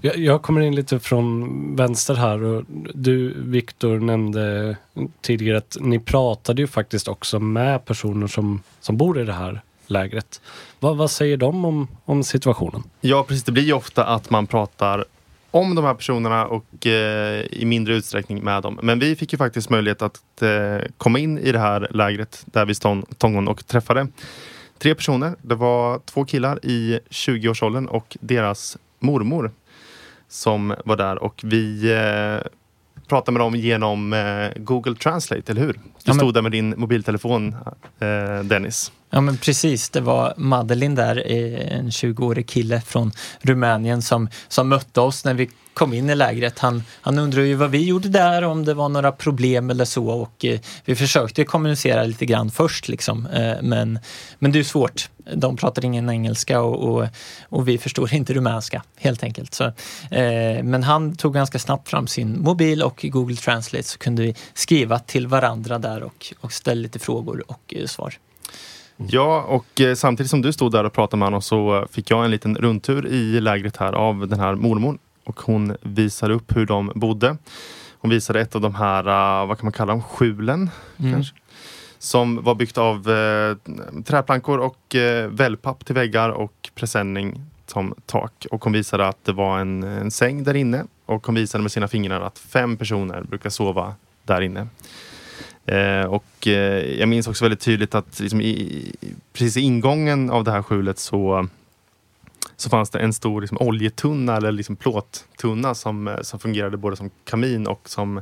Jag, 0.01 0.17
jag, 0.17 0.41
kommer 0.41 0.61
in 0.61 0.75
lite 0.75 0.99
från 0.99 1.75
vänster 1.75 2.15
här 2.15 2.43
och 2.43 2.63
du 2.93 3.33
Viktor 3.37 3.99
nämnde 3.99 4.77
tidigare 5.21 5.57
att 5.57 5.77
ni 5.81 5.99
pratade 5.99 6.61
ju 6.61 6.67
faktiskt 6.67 7.07
också 7.07 7.39
med 7.39 7.85
personer 7.85 8.27
som, 8.27 8.61
som 8.79 8.97
bor 8.97 9.21
i 9.21 9.23
det 9.23 9.33
här 9.33 9.61
lägret. 9.87 10.41
Vad, 10.79 10.97
vad 10.97 11.11
säger 11.11 11.37
de 11.37 11.65
om, 11.65 11.87
om 12.05 12.23
situationen? 12.23 12.83
Ja 13.01 13.23
precis, 13.23 13.43
det 13.43 13.51
blir 13.51 13.63
ju 13.63 13.73
ofta 13.73 14.05
att 14.05 14.29
man 14.29 14.47
pratar 14.47 15.05
om 15.51 15.75
de 15.75 15.85
här 15.85 15.93
personerna 15.93 16.45
och 16.45 16.87
eh, 16.87 17.41
i 17.51 17.65
mindre 17.65 17.95
utsträckning 17.95 18.43
med 18.43 18.63
dem. 18.63 18.79
Men 18.83 18.99
vi 18.99 19.15
fick 19.15 19.31
ju 19.31 19.37
faktiskt 19.37 19.69
möjlighet 19.69 20.01
att 20.01 20.41
eh, 20.41 20.87
komma 20.97 21.19
in 21.19 21.37
i 21.37 21.51
det 21.51 21.59
här 21.59 21.87
lägret 21.91 22.43
där 22.45 22.65
vi 22.65 22.75
stånd 22.75 23.05
och 23.49 23.67
träffade 23.67 24.07
tre 24.77 24.95
personer. 24.95 25.35
Det 25.41 25.55
var 25.55 25.99
två 26.05 26.25
killar 26.25 26.65
i 26.65 26.99
20-årsåldern 27.09 27.85
och 27.85 28.17
deras 28.21 28.77
mormor 28.99 29.51
som 30.29 30.75
var 30.85 30.97
där 30.97 31.23
och 31.23 31.41
vi 31.43 31.91
eh, 31.91 32.47
pratade 33.07 33.31
med 33.31 33.41
dem 33.41 33.55
genom 33.55 34.13
eh, 34.13 34.49
Google 34.55 34.95
Translate, 34.95 35.51
eller 35.51 35.61
hur? 35.61 35.73
Du 35.73 35.79
ja, 35.83 36.13
men... 36.13 36.15
stod 36.15 36.33
där 36.33 36.41
med 36.41 36.51
din 36.51 36.73
mobiltelefon, 36.77 37.55
eh, 37.99 38.43
Dennis. 38.43 38.91
Ja 39.09 39.21
men 39.21 39.37
precis, 39.37 39.89
det 39.89 40.01
var 40.01 40.33
Madeleine 40.37 40.95
där, 40.95 41.31
eh, 41.31 41.77
en 41.77 41.89
20-årig 41.89 42.47
kille 42.47 42.81
från 42.81 43.11
Rumänien 43.41 44.01
som, 44.01 44.29
som 44.47 44.69
mötte 44.69 45.01
oss 45.01 45.25
när 45.25 45.33
vi 45.33 45.49
kom 45.77 45.93
in 45.93 46.09
i 46.09 46.15
lägret. 46.15 46.59
Han, 46.59 46.83
han 47.01 47.19
undrade 47.19 47.47
ju 47.47 47.55
vad 47.55 47.71
vi 47.71 47.85
gjorde 47.85 48.09
där, 48.09 48.43
om 48.43 48.65
det 48.65 48.73
var 48.73 48.89
några 48.89 49.11
problem 49.11 49.69
eller 49.69 49.85
så 49.85 50.07
och 50.07 50.45
eh, 50.45 50.59
vi 50.85 50.95
försökte 50.95 51.43
kommunicera 51.43 52.03
lite 52.03 52.25
grann 52.25 52.51
först 52.51 52.87
liksom. 52.87 53.25
Eh, 53.25 53.55
men, 53.61 53.99
men 54.39 54.51
det 54.51 54.59
är 54.59 54.63
svårt. 54.63 55.09
De 55.33 55.57
pratar 55.57 55.85
ingen 55.85 56.09
engelska 56.09 56.61
och, 56.61 56.89
och, 56.89 57.07
och, 57.49 57.67
vi 57.67 57.77
förstår 57.77 58.13
inte 58.13 58.33
rumänska 58.33 58.83
helt 58.95 59.23
enkelt. 59.23 59.53
Så, 59.53 59.63
eh, 59.63 60.63
men 60.63 60.83
han 60.83 61.15
tog 61.15 61.33
ganska 61.33 61.59
snabbt 61.59 61.89
fram 61.89 62.07
sin 62.07 62.41
mobil 62.41 62.83
och 62.83 63.05
Google 63.09 63.35
Translate 63.35 63.83
så 63.83 63.97
kunde 63.97 64.21
vi 64.21 64.35
skriva 64.53 64.99
till 64.99 65.27
varandra 65.27 65.79
där 65.79 66.03
och, 66.03 66.33
och 66.41 66.53
ställa 66.53 66.81
lite 66.81 66.99
frågor 66.99 67.43
och 67.47 67.73
eh, 67.75 67.85
svar. 67.85 68.13
Ja, 68.97 69.41
och 69.41 69.81
eh, 69.81 69.95
samtidigt 69.95 70.29
som 70.29 70.41
du 70.41 70.53
stod 70.53 70.71
där 70.71 70.83
och 70.83 70.93
pratade 70.93 71.19
med 71.19 71.25
honom 71.25 71.41
så 71.41 71.87
fick 71.91 72.11
jag 72.11 72.25
en 72.25 72.31
liten 72.31 72.55
rundtur 72.55 73.07
i 73.07 73.41
lägret 73.41 73.77
här 73.77 73.93
av 73.93 74.27
den 74.27 74.39
här 74.39 74.55
mormorn 74.55 74.97
och 75.27 75.39
hon 75.39 75.75
visade 75.81 76.33
upp 76.33 76.55
hur 76.55 76.65
de 76.65 76.91
bodde. 76.95 77.37
Hon 77.99 78.11
visade 78.11 78.41
ett 78.41 78.55
av 78.55 78.61
de 78.61 78.75
här, 78.75 79.07
uh, 79.07 79.47
vad 79.47 79.57
kan 79.57 79.65
man 79.65 79.73
kalla 79.73 79.93
dem, 79.93 80.03
skjulen? 80.03 80.69
Mm. 80.97 81.13
Kanske? 81.13 81.35
Som 81.99 82.43
var 82.43 82.55
byggt 82.55 82.77
av 82.77 83.09
uh, 83.09 83.57
träplankor 84.05 84.59
och 84.59 84.95
uh, 84.95 85.27
wellpapp 85.27 85.85
till 85.85 85.95
väggar 85.95 86.29
och 86.29 86.69
presenning 86.75 87.41
som 87.65 87.93
tak. 88.05 88.45
Och 88.51 88.63
hon 88.63 88.73
visade 88.73 89.07
att 89.07 89.25
det 89.25 89.31
var 89.31 89.59
en, 89.59 89.83
en 89.83 90.11
säng 90.11 90.43
där 90.43 90.53
inne 90.53 90.83
och 91.05 91.25
hon 91.25 91.35
visade 91.35 91.61
med 91.61 91.71
sina 91.71 91.87
fingrar 91.87 92.21
att 92.21 92.39
fem 92.39 92.77
personer 92.77 93.21
brukar 93.21 93.49
sova 93.49 93.93
där 94.23 94.41
inne. 94.41 94.67
Eh, 95.65 96.05
och 96.05 96.47
eh, 96.47 96.99
jag 96.99 97.09
minns 97.09 97.27
också 97.27 97.45
väldigt 97.45 97.59
tydligt 97.59 97.95
att 97.95 98.19
liksom 98.19 98.41
i, 98.41 98.91
precis 99.33 99.57
i 99.57 99.61
ingången 99.61 100.29
av 100.29 100.43
det 100.43 100.51
här 100.51 100.61
skjulet 100.61 100.99
så 100.99 101.47
så 102.57 102.69
fanns 102.69 102.89
det 102.89 102.99
en 102.99 103.13
stor 103.13 103.41
liksom, 103.41 103.57
oljetunna 103.61 104.37
eller 104.37 104.51
liksom, 104.51 104.75
plåttunna 104.75 105.75
som, 105.75 106.07
eh, 106.07 106.21
som 106.21 106.39
fungerade 106.39 106.77
både 106.77 106.95
som 106.95 107.09
kamin 107.23 107.67
och 107.67 107.81
som 107.89 108.21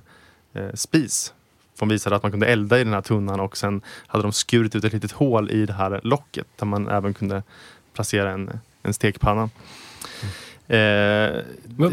eh, 0.54 0.74
spis. 0.74 1.34
Som 1.80 1.90
visade 1.90 2.16
att 2.16 2.24
man 2.24 2.32
kunde 2.32 2.48
elda 2.48 2.80
i 2.80 2.84
den 2.84 2.94
här 2.94 3.02
tunnan 3.02 3.40
och 3.40 3.58
sen 3.58 3.82
hade 4.08 4.24
de 4.24 4.32
skurit 4.32 4.76
ut 4.76 4.84
ett 4.84 4.94
litet 4.94 5.12
hål 5.12 5.52
i 5.52 5.66
det 5.66 5.74
här 5.74 6.00
locket 6.04 6.48
där 6.56 6.66
man 6.66 6.88
även 6.88 7.14
kunde 7.14 7.44
placera 7.94 8.32
en, 8.32 8.60
en 8.84 8.94
stekpanna. 8.94 9.50
Mm. 10.22 10.34
Eh, 10.68 11.44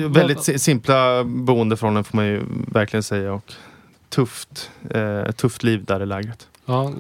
väldigt 0.09 0.63
simpla 0.63 1.25
boendeförhållanden 1.25 2.05
får 2.05 2.17
man 2.17 2.27
ju 2.27 2.43
verkligen 2.67 3.03
säga 3.03 3.33
och 3.33 3.53
tufft, 4.09 4.71
eh, 4.91 5.31
tufft 5.31 5.63
liv 5.63 5.85
där 5.85 6.03
i 6.03 6.07
lägret. 6.07 6.49
Ja, 6.67 6.93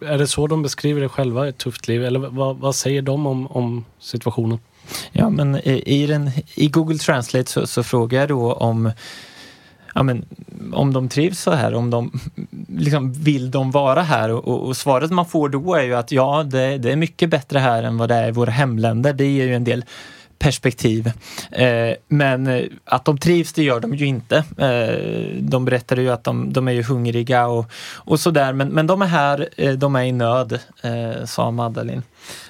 är 0.00 0.18
det 0.18 0.26
så 0.26 0.46
de 0.46 0.62
beskriver 0.62 1.00
det 1.00 1.08
själva, 1.08 1.48
ett 1.48 1.58
tufft 1.58 1.88
liv? 1.88 2.04
Eller 2.04 2.20
vad, 2.20 2.56
vad 2.56 2.74
säger 2.74 3.02
de 3.02 3.26
om, 3.26 3.46
om 3.46 3.84
situationen? 3.98 4.58
Ja, 5.12 5.30
men 5.30 5.56
i, 5.68 6.06
den, 6.06 6.30
i 6.54 6.68
Google 6.68 6.98
Translate 6.98 7.50
så, 7.50 7.66
så 7.66 7.82
frågar 7.82 8.20
jag 8.20 8.28
då 8.28 8.52
om 8.52 8.92
ja, 9.94 10.02
men, 10.02 10.24
om 10.72 10.92
de 10.92 11.08
trivs 11.08 11.40
så 11.40 11.50
här, 11.50 11.74
om 11.74 11.90
de 11.90 12.20
liksom, 12.68 13.12
vill 13.12 13.50
de 13.50 13.70
vara 13.70 14.02
här 14.02 14.30
och, 14.30 14.48
och, 14.48 14.66
och, 14.66 14.76
svaret 14.76 15.10
man 15.10 15.26
får 15.26 15.48
då 15.48 15.74
är 15.74 15.82
ju 15.82 15.94
att 15.94 16.12
ja, 16.12 16.42
det, 16.42 16.78
det, 16.78 16.92
är 16.92 16.96
mycket 16.96 17.30
bättre 17.30 17.58
här 17.58 17.82
än 17.82 17.98
vad 17.98 18.08
det 18.08 18.14
är 18.14 18.28
i 18.28 18.32
våra 18.32 18.50
hemländer. 18.50 19.12
Det 19.12 19.26
ger 19.26 19.44
ju 19.44 19.54
en 19.54 19.64
del 19.64 19.84
perspektiv. 20.42 21.12
Eh, 21.50 21.94
men 22.08 22.46
eh, 22.46 22.64
att 22.84 23.04
de 23.04 23.18
trivs, 23.18 23.52
det 23.52 23.62
gör 23.62 23.80
de 23.80 23.94
ju 23.94 24.06
inte. 24.06 24.36
Eh, 24.58 25.42
de 25.42 25.64
berättade 25.64 26.02
ju 26.02 26.10
att 26.10 26.24
de, 26.24 26.52
de 26.52 26.68
är 26.68 26.72
ju 26.72 26.82
hungriga 26.82 27.46
och, 27.46 27.66
och 27.94 28.20
sådär, 28.20 28.52
men, 28.52 28.68
men 28.68 28.86
de 28.86 29.02
är 29.02 29.06
här, 29.06 29.48
eh, 29.56 29.72
de 29.72 29.96
är 29.96 30.02
i 30.02 30.12
nöd, 30.12 30.58
eh, 30.82 31.24
sa 31.24 31.50
Madeleine. 31.50 32.02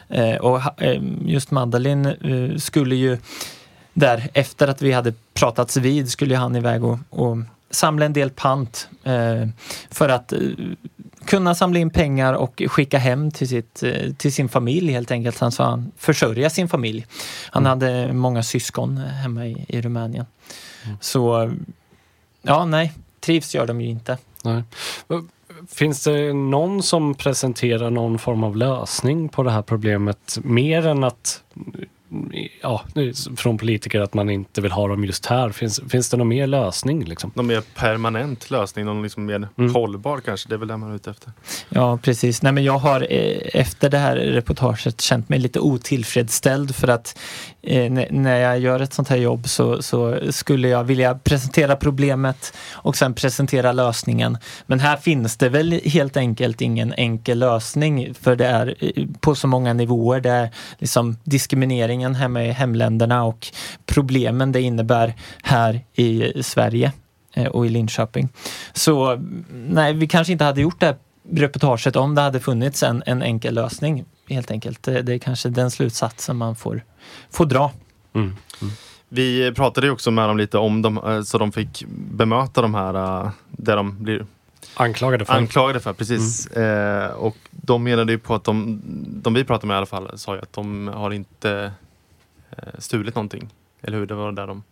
Eh, 0.08 0.36
och 0.36 0.82
eh, 0.82 1.02
just 1.24 1.50
Madeleine 1.50 2.16
eh, 2.20 2.56
skulle 2.56 2.94
ju 2.94 3.18
där, 3.92 4.28
efter 4.34 4.68
att 4.68 4.82
vi 4.82 4.92
hade 4.92 5.12
pratats 5.34 5.76
vid, 5.76 6.10
skulle 6.10 6.36
han 6.36 6.56
iväg 6.56 6.84
och, 6.84 6.98
och 7.10 7.36
samla 7.70 8.04
en 8.06 8.12
del 8.12 8.30
pant 8.30 8.88
för 9.90 10.08
att 10.08 10.32
kunna 11.26 11.54
samla 11.54 11.78
in 11.78 11.90
pengar 11.90 12.34
och 12.34 12.62
skicka 12.66 12.98
hem 12.98 13.30
till, 13.30 13.48
sitt, 13.48 13.82
eh, 13.82 14.12
till 14.12 14.32
sin 14.32 14.48
familj 14.48 14.92
helt 14.92 15.10
enkelt. 15.10 15.38
Han 15.38 15.52
sa 15.52 15.64
han 15.64 15.92
försörja 15.96 16.50
sin 16.50 16.68
familj. 16.68 17.06
Han 17.50 17.66
mm. 17.66 17.70
hade 17.70 18.12
många 18.12 18.42
syskon 18.42 18.96
hemma 18.96 19.46
i, 19.46 19.64
i 19.68 19.80
Rumänien. 19.80 20.26
Mm. 20.84 20.96
Så 21.00 21.52
ja, 22.42 22.64
nej, 22.64 22.92
trivs 23.20 23.54
gör 23.54 23.66
de 23.66 23.80
ju 23.80 23.88
inte. 23.88 24.18
Nej. 24.44 24.62
finns 25.68 26.04
det 26.04 26.32
någon 26.32 26.82
som 26.82 27.14
presenterar 27.14 27.90
någon 27.90 28.18
form 28.18 28.44
av 28.44 28.56
lösning 28.56 29.28
på 29.28 29.42
det 29.42 29.50
här 29.50 29.62
problemet? 29.62 30.38
Mer 30.42 30.86
än 30.86 31.04
att 31.04 31.42
ja, 32.62 32.84
från 33.36 33.58
politiker 33.58 34.00
att 34.00 34.14
man 34.14 34.30
inte 34.30 34.60
vill 34.60 34.72
ha 34.72 34.88
dem 34.88 35.04
just 35.04 35.26
här. 35.26 35.50
Finns, 35.50 35.80
finns 35.88 36.10
det 36.10 36.16
någon 36.16 36.28
mer 36.28 36.46
lösning? 36.46 37.04
Liksom? 37.04 37.30
Någon 37.34 37.46
mer 37.46 37.62
permanent 37.74 38.50
lösning? 38.50 38.84
Någon 38.84 39.02
liksom 39.02 39.24
mer 39.24 39.48
mm. 39.58 39.74
hållbar 39.74 40.20
kanske? 40.20 40.48
Det 40.48 40.54
är 40.54 40.58
väl 40.58 40.68
det 40.68 40.76
man 40.76 40.90
är 40.90 40.96
ute 40.96 41.10
efter? 41.10 41.32
Ja, 41.68 41.98
precis. 42.02 42.42
Nej, 42.42 42.52
men 42.52 42.64
jag 42.64 42.78
har 42.78 43.06
eh, 43.10 43.60
efter 43.60 43.90
det 43.90 43.98
här 43.98 44.16
reportaget 44.16 45.00
känt 45.00 45.28
mig 45.28 45.38
lite 45.38 45.60
otillfredsställd 45.60 46.74
för 46.74 46.88
att 46.88 47.18
eh, 47.62 47.92
när 48.10 48.38
jag 48.38 48.58
gör 48.58 48.80
ett 48.80 48.92
sånt 48.92 49.08
här 49.08 49.16
jobb 49.16 49.48
så, 49.48 49.82
så, 49.82 50.18
skulle 50.30 50.68
jag 50.68 50.84
vilja 50.84 51.14
presentera 51.14 51.76
problemet 51.76 52.54
och 52.72 52.96
sen 52.96 53.14
presentera 53.14 53.72
lösningen. 53.72 54.38
Men 54.66 54.80
här 54.80 54.96
finns 54.96 55.36
det 55.36 55.48
väl 55.48 55.72
helt 55.72 56.16
enkelt 56.16 56.60
ingen 56.60 56.92
enkel 56.92 57.38
lösning 57.38 58.14
för 58.14 58.36
det 58.36 58.46
är 58.46 58.74
eh, 58.80 59.06
på 59.20 59.34
så 59.34 59.46
många 59.46 59.72
nivåer. 59.72 60.20
Det 60.20 60.30
är 60.30 60.50
liksom 60.78 61.16
diskriminering 61.24 62.01
utvecklingen 62.02 62.14
hemma 62.14 62.42
i 62.44 62.52
hemländerna 62.52 63.24
och 63.24 63.46
problemen 63.86 64.52
det 64.52 64.60
innebär 64.60 65.14
här 65.42 65.80
i 65.94 66.42
Sverige 66.42 66.92
eh, 67.34 67.46
och 67.46 67.66
i 67.66 67.68
Linköping. 67.68 68.28
Så 68.72 69.18
nej, 69.50 69.94
vi 69.94 70.06
kanske 70.06 70.32
inte 70.32 70.44
hade 70.44 70.60
gjort 70.60 70.80
det 70.80 70.86
här 70.86 70.96
reportaget 71.30 71.96
om 71.96 72.14
det 72.14 72.22
hade 72.22 72.40
funnits 72.40 72.82
en, 72.82 73.02
en 73.06 73.22
enkel 73.22 73.54
lösning 73.54 74.04
helt 74.28 74.50
enkelt. 74.50 74.82
Det, 74.82 75.02
det 75.02 75.14
är 75.14 75.18
kanske 75.18 75.48
den 75.48 75.70
slutsatsen 75.70 76.36
man 76.36 76.56
får, 76.56 76.82
får 77.30 77.46
dra. 77.46 77.70
Mm. 78.14 78.36
Mm. 78.60 78.72
Vi 79.08 79.52
pratade 79.54 79.86
ju 79.86 79.92
också 79.92 80.10
med 80.10 80.28
dem 80.28 80.38
lite 80.38 80.58
om 80.58 80.82
dem 80.82 80.98
eh, 80.98 81.22
så 81.22 81.38
de 81.38 81.52
fick 81.52 81.84
bemöta 81.88 82.62
de 82.62 82.74
här 82.74 82.94
eh, 82.94 83.30
där 83.50 83.76
de 83.76 84.02
blir 84.02 84.26
Anklagade 84.74 85.24
för. 85.24 85.34
Anklagade 85.34 85.80
för, 85.80 85.92
precis. 85.92 86.48
Mm. 86.56 87.02
Eh, 87.02 87.10
och 87.10 87.36
de 87.50 87.82
menade 87.82 88.12
ju 88.12 88.18
på 88.18 88.34
att 88.34 88.44
de, 88.44 88.80
de 89.22 89.34
vi 89.34 89.44
pratade 89.44 89.66
med 89.66 89.74
i 89.74 89.76
alla 89.76 89.86
fall, 89.86 90.18
sa 90.18 90.34
ju 90.34 90.40
att 90.40 90.52
de 90.52 90.88
har 90.88 91.10
inte 91.10 91.50
Eh, 91.52 91.70
stulit 92.78 93.14
någonting. 93.14 93.48
Eller 93.82 93.98
hur? 93.98 94.06
Det 94.06 94.14
var 94.14 94.32
där 94.32 94.46
de 94.46 94.62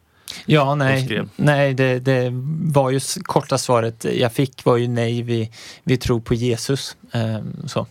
Ja, 0.47 0.75
nej, 0.75 1.23
nej 1.37 1.75
det, 1.75 1.99
det, 1.99 2.31
var 2.73 2.91
ju 2.91 3.01
korta 3.23 3.59
svaret 3.59 4.05
jag 4.05 4.33
fick 4.33 4.65
var 4.65 4.77
ju 4.77 4.89
nej, 4.89 5.23
vi, 5.23 5.51
vi 5.85 5.97
tror 5.97 6.21
på 6.21 6.35
Jesus. 6.35 6.97
Um, 7.13 7.69
så. 7.69 7.87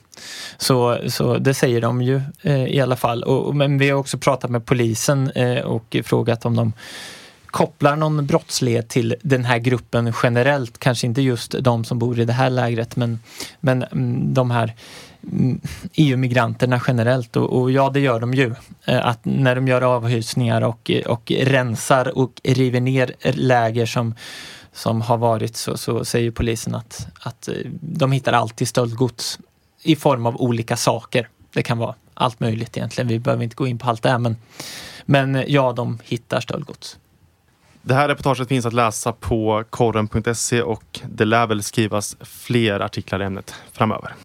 Så, 0.57 0.97
så 1.07 1.37
det 1.37 1.53
säger 1.53 1.81
de 1.81 2.01
ju 2.01 2.21
uh, 2.45 2.67
i 2.67 2.79
alla 2.79 2.95
fall. 2.95 3.23
Och, 3.23 3.55
men 3.55 3.77
vi 3.77 3.89
har 3.89 3.99
också 3.99 4.17
pratat 4.17 4.51
med 4.51 4.65
polisen 4.65 5.31
uh, 5.31 5.59
och 5.59 5.97
frågat 6.03 6.45
om 6.45 6.55
de 6.55 6.73
kopplar 7.45 7.95
någon 7.95 8.25
brottslighet 8.25 8.89
till 8.89 9.15
den 9.21 9.45
här 9.45 9.59
gruppen 9.59 10.13
generellt. 10.23 10.77
Kanske 10.77 11.07
inte 11.07 11.21
just 11.21 11.55
de 11.61 11.85
som 11.85 11.99
bor 11.99 12.19
i 12.19 12.25
det 12.25 12.33
här 12.33 12.49
lägret 12.49 12.95
men, 12.95 13.19
men 13.59 13.83
mm, 13.83 14.33
de 14.33 14.51
här 14.51 14.73
Mm, 15.31 15.61
EU-migranterna 15.93 16.81
generellt 16.87 17.35
och, 17.35 17.61
och, 17.61 17.71
ja, 17.71 17.89
det 17.89 17.99
gör 17.99 18.19
de 18.19 18.33
ju. 18.33 18.55
Eh, 18.85 19.05
att 19.05 19.19
när 19.25 19.55
de 19.55 19.67
gör 19.67 19.81
avhysningar 19.81 20.61
och, 20.61 20.91
och 21.05 21.31
rensar 21.31 22.17
och 22.17 22.41
river 22.43 22.81
ner 22.81 23.15
läger 23.33 23.85
som, 23.85 24.15
som 24.73 25.01
har 25.01 25.17
varit 25.17 25.55
så, 25.55 25.77
så 25.77 26.05
säger 26.05 26.31
polisen 26.31 26.75
att, 26.75 27.07
att 27.19 27.47
eh, 27.47 27.53
de 27.81 28.11
hittar 28.11 28.33
alltid 28.33 28.67
stöldgods 28.67 29.39
i 29.83 29.95
form 29.95 30.25
av 30.25 30.41
olika 30.41 30.77
saker. 30.77 31.29
Det 31.53 31.63
kan 31.63 31.77
vara 31.77 31.95
allt 32.13 32.39
möjligt 32.39 32.77
egentligen. 32.77 33.07
Vi 33.07 33.19
behöver 33.19 33.43
inte 33.43 33.55
gå 33.55 33.67
in 33.67 33.77
på 33.77 33.89
allt 33.89 34.03
det 34.03 34.09
här 34.09 34.19
men, 34.19 34.37
men 35.05 35.35
eh, 35.35 35.43
ja, 35.47 35.73
de 35.73 35.99
hittar 36.03 36.41
stöldgods. 36.41 36.97
Det 37.81 37.93
här 37.93 38.07
reportaget 38.07 38.47
finns 38.47 38.65
att 38.65 38.73
läsa 38.73 39.11
på 39.11 39.63
korren.se 39.69 40.61
och 40.61 40.99
det 41.09 41.25
lär 41.25 41.47
väl 41.47 41.63
skrivas 41.63 42.17
fler 42.21 42.79
artiklar 42.79 43.21
i 43.21 43.25
ämnet 43.25 43.55
framöver. 43.71 44.15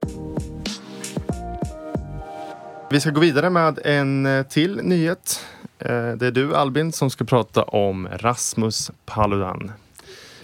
Vi 2.95 3.01
ska 3.01 3.11
gå 3.11 3.21
vidare 3.21 3.51
med 3.51 3.79
en 3.85 4.27
eh, 4.27 4.43
till 4.43 4.77
nyhet. 4.83 5.47
Eh, 5.79 5.89
det 5.89 6.27
är 6.27 6.31
du 6.31 6.57
Albin 6.57 6.93
som 6.93 7.11
ska 7.11 7.25
prata 7.25 7.63
om 7.63 8.09
Rasmus 8.13 8.91
Paludan. 9.07 9.73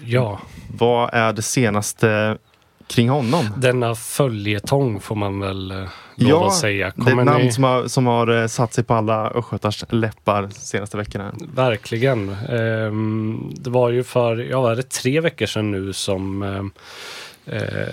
Ja. 0.05 0.41
Vad 0.79 1.11
är 1.15 1.33
det 1.33 1.43
senaste 1.43 2.39
kring 2.87 3.09
honom? 3.09 3.45
Denna 3.57 3.95
följetong 3.95 5.01
får 5.01 5.15
man 5.15 5.41
väl 5.41 5.71
eh, 5.71 5.77
lov 5.77 5.89
ja, 6.31 6.47
att 6.47 6.55
säga. 6.55 6.91
Kommer 6.91 7.11
det 7.11 7.17
är 7.17 7.21
ett 7.21 7.27
namn 7.27 7.45
ni... 7.45 7.53
som, 7.53 7.65
har, 7.65 7.89
som 7.89 8.07
har 8.07 8.49
satt 8.49 8.75
sig 8.75 8.85
på 8.85 8.95
alla 8.95 9.31
östgötars 9.31 9.85
läppar 9.89 10.43
de 10.43 10.51
senaste 10.51 10.97
veckorna. 10.97 11.35
Verkligen. 11.55 12.29
Ehm, 12.49 13.53
det 13.57 13.71
var 13.71 13.91
ju 13.91 14.05
för, 14.05 14.37
ja 14.37 14.61
var 14.61 14.77
det 14.77 14.91
tre 14.91 15.21
veckor 15.21 15.47
sedan 15.47 15.71
nu 15.71 15.93
som, 15.93 16.71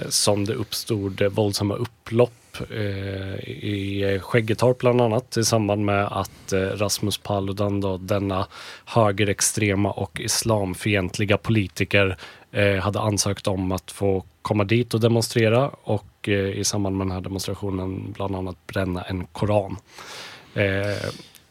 som 0.09 0.45
det 0.45 0.53
uppstod 0.53 1.21
våldsamma 1.21 1.75
upplopp 1.75 2.31
i 2.61 4.19
Skäggetorp 4.21 4.77
bland 4.77 5.01
annat 5.01 5.37
i 5.37 5.43
samband 5.43 5.85
med 5.85 6.05
att 6.05 6.53
eh, 6.53 6.59
Rasmus 6.59 7.17
Paludan, 7.17 7.81
då, 7.81 7.97
denna 7.97 8.47
högerextrema 8.85 9.91
och 9.91 10.19
islamfientliga 10.19 11.37
politiker, 11.37 12.17
eh, 12.51 12.75
hade 12.75 12.99
ansökt 12.99 13.47
om 13.47 13.71
att 13.71 13.91
få 13.91 14.23
komma 14.41 14.63
dit 14.63 14.93
och 14.93 14.99
demonstrera 14.99 15.69
och 15.69 16.27
i 16.27 16.63
samband 16.63 16.97
med 16.97 17.07
den 17.07 17.11
här 17.11 17.21
demonstrationen 17.21 18.11
bland 18.11 18.35
annat 18.35 18.67
bränna 18.67 19.01
en 19.01 19.25
koran 19.25 19.77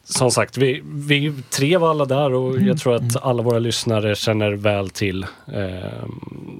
som 0.09 0.31
sagt, 0.31 0.57
vi, 0.57 0.81
vi 0.85 1.33
tre 1.49 1.77
var 1.77 1.89
alla 1.89 2.05
där 2.05 2.33
och 2.33 2.55
jag 2.55 2.61
mm. 2.61 2.77
tror 2.77 2.95
att 2.95 3.23
alla 3.23 3.43
våra 3.43 3.59
lyssnare 3.59 4.15
känner 4.15 4.51
väl 4.51 4.89
till 4.89 5.23
eh, 5.53 6.07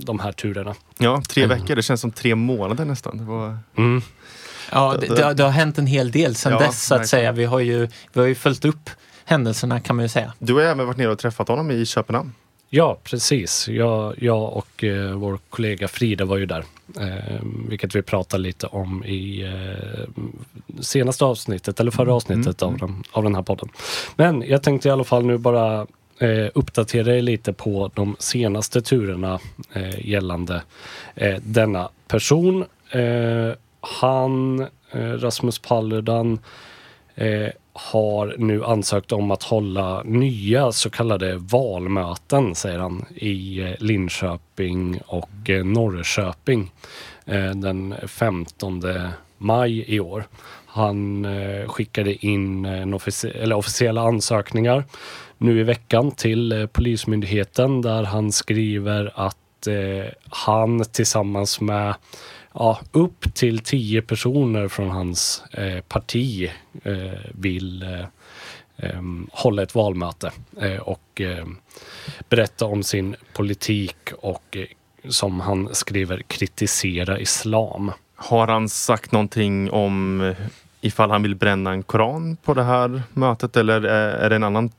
de 0.01 0.20
här 0.20 0.32
turerna. 0.32 0.75
Ja, 0.98 1.22
tre 1.30 1.44
mm. 1.44 1.60
veckor. 1.60 1.75
Det 1.75 1.82
känns 1.82 2.01
som 2.01 2.12
tre 2.12 2.36
månader 2.36 2.86
nästan. 2.86 3.18
Det 3.18 3.24
var... 3.24 3.58
Mm. 3.75 4.01
Ja, 4.72 4.98
det, 5.00 5.16
det, 5.16 5.24
har, 5.24 5.34
det, 5.34 5.44
har 5.44 5.50
hänt 5.50 5.78
en 5.78 5.88
hel 5.88 6.12
del 6.12 6.36
sedan 6.36 6.52
ja, 6.52 6.60
dess 6.60 6.86
så 6.86 6.96
att 6.96 7.08
säga. 7.08 7.32
Vi 7.32 7.46
har, 7.46 7.60
ju, 7.60 7.88
vi 8.14 8.20
har 8.20 8.28
ju 8.28 8.36
följt 8.36 8.66
upp 8.66 8.90
händelserna 9.26 9.80
kan 9.80 9.96
man 9.96 10.06
ju 10.06 10.10
säga. 10.10 10.34
Du 10.40 10.54
har 10.54 10.62
även 10.62 10.88
varit 10.88 10.98
nere 10.98 11.12
och 11.12 11.20
träffat 11.20 11.48
honom 11.48 11.72
i 11.72 11.86
Köpenhamn. 11.86 12.34
Ja, 12.70 12.98
precis. 13.04 13.68
Jag, 13.68 14.16
jag 14.18 14.54
och 14.54 14.84
eh, 14.84 15.12
vår 15.12 15.40
kollega 15.50 15.88
Frida 15.88 16.26
var 16.26 16.38
ju 16.38 16.46
där. 16.46 16.64
Eh, 17.00 17.42
vilket 17.70 17.96
vi 17.96 18.02
pratade 18.02 18.44
lite 18.44 18.68
om 18.68 19.04
i 19.06 19.44
eh, 19.44 20.24
senaste 20.82 21.26
avsnittet, 21.26 21.80
eller 21.80 21.92
förra 21.92 22.04
mm. 22.04 22.16
avsnittet 22.16 22.62
mm. 22.62 22.74
av, 22.74 22.80
den, 22.80 23.04
av 23.12 23.24
den 23.24 23.36
här 23.36 23.42
podden. 23.42 23.70
Men 24.16 24.42
jag 24.42 24.64
tänkte 24.64 24.88
i 24.88 24.92
alla 24.92 25.04
fall 25.04 25.26
nu 25.26 25.38
bara 25.38 25.88
eh, 26.20 26.48
uppdatera 26.54 27.16
er 27.16 27.22
lite 27.22 27.54
på 27.54 27.92
de 27.94 28.16
senaste 28.20 28.82
turerna 28.82 29.40
eh, 29.74 30.08
gällande 30.10 30.62
eh, 31.16 31.36
denna 31.42 31.90
person. 32.08 32.66
Han, 33.88 34.60
eh, 34.91 35.00
Rasmus 35.00 35.60
Paludan, 35.60 36.39
eh, 37.15 37.50
har 37.77 38.36
nu 38.38 38.63
ansökt 38.63 39.12
om 39.12 39.32
att 39.32 39.44
hålla 39.44 40.03
nya 40.03 40.72
så 40.72 40.89
kallade 40.89 41.36
valmöten, 41.38 42.56
säger 42.56 42.79
han, 42.79 43.06
i 43.15 43.60
eh, 43.60 43.72
Linköping 43.79 45.01
och 45.06 45.50
eh, 45.50 45.65
Norrköping 45.65 46.72
eh, 47.25 47.51
den 47.51 47.96
15 48.08 48.84
maj 49.38 49.96
i 49.96 50.00
år. 50.00 50.27
Han 50.65 51.27
skickade 51.67 52.25
in 52.25 52.94
officie 52.94 53.32
eller 53.32 53.56
officiella 53.56 54.01
ansökningar 54.01 54.84
nu 55.38 55.60
i 55.60 55.63
veckan 55.63 56.12
till 56.12 56.67
Polismyndigheten 56.72 57.82
där 57.82 58.03
han 58.03 58.32
skriver 58.32 59.12
att 59.15 59.67
han 60.29 60.86
tillsammans 60.86 61.62
med 61.62 61.96
ja, 62.60 62.80
upp 62.92 63.34
till 63.34 63.60
tio 63.60 64.02
personer 64.02 64.68
från 64.68 64.90
hans 64.90 65.44
eh, 65.52 65.82
parti 65.82 66.52
eh, 66.84 67.20
vill 67.32 67.84
eh, 67.84 68.06
eh 68.78 69.02
hålla 69.32 69.64
ett 69.64 69.76
valmöte 69.76 70.32
eh, 70.62 70.78
och 70.78 71.22
eh, 71.22 71.46
berätta 72.30 72.66
om 72.66 72.84
sin 72.84 73.16
politik 73.34 73.98
och 74.18 74.58
eh, 74.58 74.66
som 75.10 75.40
han 75.40 75.76
skriver 75.76 76.22
kritisera 76.28 77.20
islam. 77.20 77.92
Har 78.16 78.48
han 78.48 78.70
sagt 78.70 79.12
någonting 79.12 79.72
om 79.72 80.22
eh, 80.22 80.36
ifall 80.82 81.12
han 81.12 81.24
vill 81.24 81.36
bränna 81.36 81.72
en 81.72 81.84
koran 81.84 82.38
på 82.44 82.54
det 82.54 82.64
här 82.64 83.02
mötet 83.14 83.58
eller 83.58 83.86
eh, 83.86 84.26
är 84.26 84.30
det 84.30 84.36
en 84.36 84.44
annan 84.44 84.70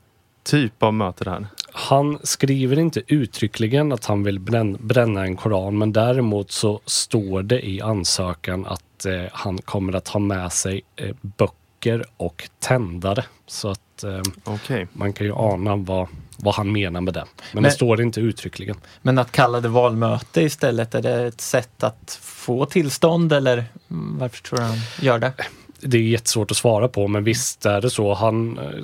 typ 0.43 0.83
av 0.83 0.93
möte 0.93 1.23
det 1.23 1.31
här? 1.31 1.47
Han 1.79 2.19
skriver 2.23 2.79
inte 2.79 3.01
uttryckligen 3.07 3.91
att 3.91 4.05
han 4.05 4.23
vill 4.23 4.39
bränna 4.79 5.23
en 5.23 5.35
koran 5.35 5.77
men 5.77 5.93
däremot 5.93 6.51
så 6.51 6.81
står 6.85 7.43
det 7.43 7.67
i 7.67 7.81
ansökan 7.81 8.65
att 8.65 9.05
eh, 9.05 9.23
han 9.31 9.57
kommer 9.57 9.93
att 9.93 10.07
ha 10.07 10.19
med 10.19 10.53
sig 10.53 10.81
eh, 10.95 11.15
böcker 11.21 12.03
och 12.17 12.49
tändare. 12.59 13.25
Så 13.47 13.69
att 13.69 14.03
eh, 14.03 14.53
okay. 14.53 14.85
man 14.93 15.13
kan 15.13 15.27
ju 15.27 15.33
ana 15.35 15.75
vad, 15.75 16.07
vad 16.37 16.55
han 16.55 16.71
menar 16.71 17.01
med 17.01 17.13
det. 17.13 17.25
Men, 17.25 17.47
men 17.53 17.63
det 17.63 17.71
står 17.71 18.01
inte 18.01 18.19
uttryckligen. 18.19 18.77
Men 19.01 19.17
att 19.17 19.31
kalla 19.31 19.61
det 19.61 19.69
valmöte 19.69 20.41
istället, 20.41 20.95
är 20.95 21.01
det 21.01 21.27
ett 21.27 21.41
sätt 21.41 21.83
att 21.83 22.19
få 22.21 22.65
tillstånd 22.65 23.33
eller 23.33 23.65
varför 23.87 24.43
tror 24.43 24.59
du 24.59 24.65
han 24.65 24.77
gör 25.01 25.19
det? 25.19 25.33
det 25.81 25.97
är 25.97 26.01
jättesvårt 26.01 26.51
att 26.51 26.57
svara 26.57 26.87
på, 26.87 27.07
men 27.07 27.23
visst 27.23 27.65
är 27.65 27.81
det 27.81 27.89
så. 27.89 28.13
Han 28.13 28.57
eh, 28.57 28.83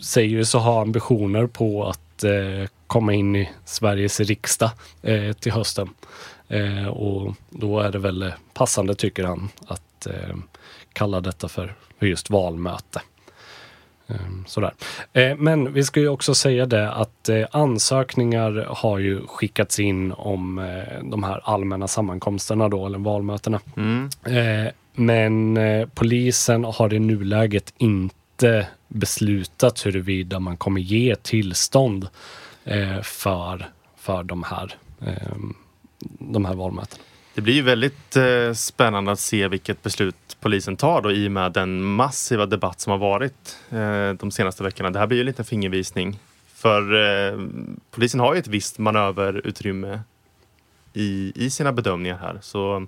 säger 0.00 0.28
ju 0.28 0.44
så 0.44 0.58
ha 0.58 0.82
ambitioner 0.82 1.46
på 1.46 1.88
att 1.88 2.00
eh, 2.24 2.68
komma 2.86 3.12
in 3.12 3.36
i 3.36 3.50
Sveriges 3.64 4.20
riksdag 4.20 4.70
eh, 5.02 5.32
till 5.32 5.52
hösten. 5.52 5.88
Eh, 6.48 6.86
och 6.86 7.34
då 7.50 7.80
är 7.80 7.92
det 7.92 7.98
väl 7.98 8.32
passande, 8.54 8.94
tycker 8.94 9.24
han, 9.24 9.48
att 9.66 10.06
kalla 10.92 11.20
detta 11.20 11.48
för, 11.48 11.74
just 12.00 12.30
valmöte. 12.30 13.02
Eh, 14.06 14.16
sådär. 14.46 14.74
Men 15.36 15.72
vi 15.72 15.84
ska 15.84 16.00
ju 16.00 16.08
också 16.08 16.34
säga 16.34 16.66
det 16.66 16.92
att 16.92 17.30
ansökningar 17.50 18.66
har 18.68 18.98
ju 18.98 19.26
skickats 19.26 19.80
in 19.80 20.12
om 20.12 20.74
de 21.02 21.22
här 21.22 21.40
allmänna 21.44 21.88
sammankomsterna 21.88 22.68
då, 22.68 22.86
eller 22.86 22.98
valmötena. 22.98 23.60
Mm. 23.76 24.10
Men 24.94 25.58
polisen 25.94 26.64
har 26.64 26.94
i 26.94 26.98
nuläget 26.98 27.74
inte 27.78 28.14
beslutat 28.88 29.86
huruvida 29.86 30.40
man 30.40 30.56
kommer 30.56 30.80
ge 30.80 31.16
tillstånd 31.16 32.08
eh, 32.64 33.02
för, 33.02 33.66
för 33.96 34.22
de 34.22 34.42
här, 34.42 34.74
eh, 35.00 35.36
de 36.18 36.44
här 36.44 36.54
valmötena. 36.54 37.02
Det 37.34 37.40
blir 37.40 37.54
ju 37.54 37.62
väldigt 37.62 38.16
eh, 38.16 38.52
spännande 38.52 39.12
att 39.12 39.20
se 39.20 39.48
vilket 39.48 39.82
beslut 39.82 40.36
polisen 40.40 40.76
tar 40.76 41.02
då 41.02 41.12
i 41.12 41.28
och 41.28 41.32
med 41.32 41.52
den 41.52 41.82
massiva 41.82 42.46
debatt 42.46 42.80
som 42.80 42.90
har 42.90 42.98
varit 42.98 43.58
eh, 43.70 44.10
de 44.12 44.30
senaste 44.30 44.62
veckorna. 44.62 44.90
Det 44.90 44.98
här 44.98 45.06
blir 45.06 45.18
ju 45.18 45.22
en 45.22 45.26
liten 45.26 45.44
fingervisning. 45.44 46.18
För 46.54 46.94
eh, 46.94 47.38
polisen 47.90 48.20
har 48.20 48.34
ju 48.34 48.38
ett 48.38 48.46
visst 48.46 48.78
manöverutrymme 48.78 50.00
i, 50.92 51.32
i 51.34 51.50
sina 51.50 51.72
bedömningar 51.72 52.18
här. 52.18 52.38
Så 52.42 52.86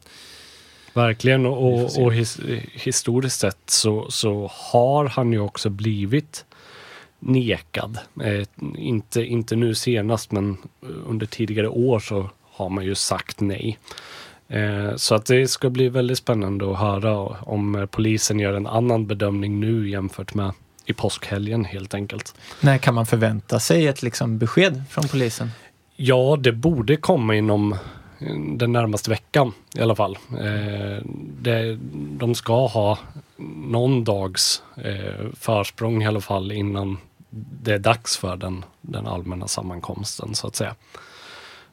Verkligen 0.94 1.46
och, 1.46 2.02
och 2.02 2.14
his, 2.14 2.40
historiskt 2.72 3.40
sett 3.40 3.70
så, 3.70 4.10
så 4.10 4.50
har 4.52 5.04
han 5.04 5.32
ju 5.32 5.40
också 5.40 5.70
blivit 5.70 6.44
nekad. 7.18 7.98
Eh, 8.22 8.46
inte, 8.76 9.22
inte 9.24 9.56
nu 9.56 9.74
senast 9.74 10.32
men 10.32 10.56
under 11.06 11.26
tidigare 11.26 11.68
år 11.68 11.98
så 11.98 12.30
har 12.42 12.68
man 12.68 12.84
ju 12.84 12.94
sagt 12.94 13.40
nej. 13.40 13.78
Eh, 14.48 14.96
så 14.96 15.14
att 15.14 15.26
det 15.26 15.48
ska 15.48 15.70
bli 15.70 15.88
väldigt 15.88 16.18
spännande 16.18 16.70
att 16.70 16.78
höra 16.78 17.16
om 17.40 17.74
eh, 17.74 17.86
polisen 17.86 18.40
gör 18.40 18.54
en 18.54 18.66
annan 18.66 19.06
bedömning 19.06 19.60
nu 19.60 19.88
jämfört 19.88 20.34
med 20.34 20.52
i 20.86 20.92
påskhelgen 20.92 21.64
helt 21.64 21.94
enkelt. 21.94 22.34
När 22.60 22.78
kan 22.78 22.94
man 22.94 23.06
förvänta 23.06 23.60
sig 23.60 23.86
ett 23.86 24.02
liksom, 24.02 24.38
besked 24.38 24.82
från 24.90 25.08
polisen? 25.08 25.50
Ja, 25.96 26.36
det 26.40 26.52
borde 26.52 26.96
komma 26.96 27.34
inom 27.34 27.72
eh, 27.72 27.78
den 28.58 28.72
närmaste 28.72 29.10
veckan 29.10 29.52
i 29.74 29.80
alla 29.80 29.94
fall. 29.94 30.18
Eh, 30.30 31.04
det, 31.40 31.78
de 31.92 32.34
ska 32.34 32.66
ha 32.66 32.98
någon 33.46 34.04
dags 34.04 34.62
eh, 34.76 35.26
försprång 35.34 36.02
i 36.02 36.06
alla 36.06 36.20
fall 36.20 36.52
innan 36.52 36.98
det 37.62 37.74
är 37.74 37.78
dags 37.78 38.16
för 38.16 38.36
den, 38.36 38.64
den 38.80 39.06
allmänna 39.06 39.48
sammankomsten 39.48 40.34
så 40.34 40.46
att 40.46 40.56
säga. 40.56 40.74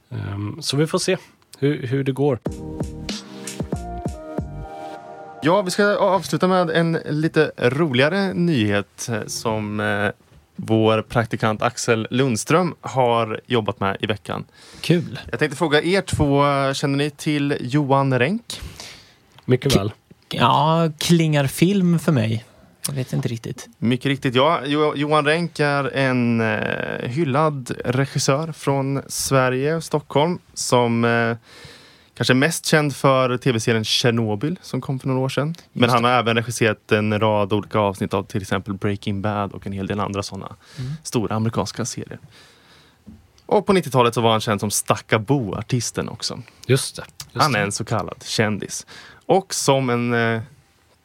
Eh, 0.09 0.39
så 0.59 0.77
vi 0.77 0.87
får 0.87 0.99
se 0.99 1.17
hur, 1.59 1.87
hur 1.87 2.03
det 2.03 2.11
går. 2.11 2.39
Ja, 5.43 5.61
vi 5.61 5.71
ska 5.71 5.97
avsluta 5.97 6.47
med 6.47 6.69
en 6.69 6.97
lite 7.05 7.51
roligare 7.57 8.33
nyhet 8.33 9.09
eh, 9.09 9.25
som 9.27 9.79
eh, 9.79 10.09
vår 10.63 11.01
praktikant 11.01 11.61
Axel 11.61 12.07
Lundström 12.11 12.75
har 12.81 13.41
jobbat 13.47 13.79
med 13.79 13.97
i 13.99 14.05
veckan. 14.05 14.45
Kul! 14.81 15.19
Jag 15.31 15.39
tänkte 15.39 15.57
fråga 15.57 15.81
er 15.81 16.01
två, 16.01 16.43
känner 16.73 16.97
ni 16.97 17.09
till 17.09 17.57
Johan 17.61 18.19
Renck? 18.19 18.61
Mycket 19.45 19.75
väl. 19.75 19.91
Ja, 20.29 20.91
klingar 20.97 21.47
film 21.47 21.99
för 21.99 22.11
mig. 22.11 22.45
Jag 22.87 22.93
vet 22.93 23.13
inte 23.13 23.27
riktigt. 23.27 23.67
Mycket 23.77 24.05
riktigt, 24.05 24.35
ja. 24.35 24.59
Jo- 24.65 24.93
Johan 24.95 25.25
Renck 25.25 25.59
är 25.59 25.95
en 25.97 26.41
eh, 26.41 27.09
hyllad 27.09 27.71
regissör 27.85 28.51
från 28.51 29.01
Sverige 29.07 29.81
Stockholm 29.81 30.39
som 30.53 31.05
eh, 31.05 31.37
kanske 32.21 32.33
mest 32.33 32.65
känd 32.65 32.95
för 32.95 33.37
tv-serien 33.37 33.83
Chernobyl 33.83 34.59
som 34.61 34.81
kom 34.81 34.99
för 34.99 35.07
några 35.07 35.21
år 35.21 35.29
sedan. 35.29 35.55
Men 35.73 35.89
han 35.89 36.03
har 36.03 36.11
även 36.11 36.35
regisserat 36.35 36.91
en 36.91 37.19
rad 37.19 37.53
olika 37.53 37.79
avsnitt 37.79 38.13
av 38.13 38.23
till 38.23 38.41
exempel 38.41 38.73
Breaking 38.73 39.21
Bad 39.21 39.51
och 39.51 39.67
en 39.67 39.73
hel 39.73 39.87
del 39.87 39.99
andra 39.99 40.23
sådana 40.23 40.55
Mm. 40.79 40.91
stora 41.03 41.35
amerikanska 41.35 41.85
serier. 41.85 42.19
Och 43.45 43.65
på 43.65 43.73
90-talet 43.73 44.13
så 44.13 44.21
var 44.21 44.31
han 44.31 44.41
känd 44.41 44.59
som 44.59 44.71
Stakka 44.71 45.19
Bo-artisten 45.19 46.09
också. 46.09 46.41
Just 46.67 46.95
det. 46.95 47.03
Just 47.33 47.43
Han 47.43 47.55
är 47.55 47.63
en 47.63 47.71
så 47.71 47.85
kallad 47.85 48.23
kändis. 48.23 48.85
Och 49.25 49.53
som 49.53 49.89
en 49.89 50.13
eh, 50.13 50.41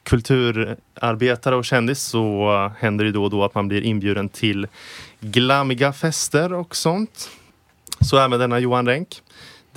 kulturarbetare 0.02 1.57
och 1.57 1.64
kändis 1.64 2.02
så 2.02 2.70
händer 2.79 3.05
det 3.05 3.12
då 3.12 3.24
och 3.24 3.31
då 3.31 3.44
att 3.44 3.55
man 3.55 3.68
blir 3.68 3.83
inbjuden 3.83 4.29
till 4.29 4.66
glammiga 5.20 5.92
fester 5.92 6.52
och 6.52 6.76
sånt. 6.76 7.31
Så 8.00 8.18
även 8.18 8.40
denna 8.40 8.59
Johan 8.59 8.87
Renck. 8.87 9.22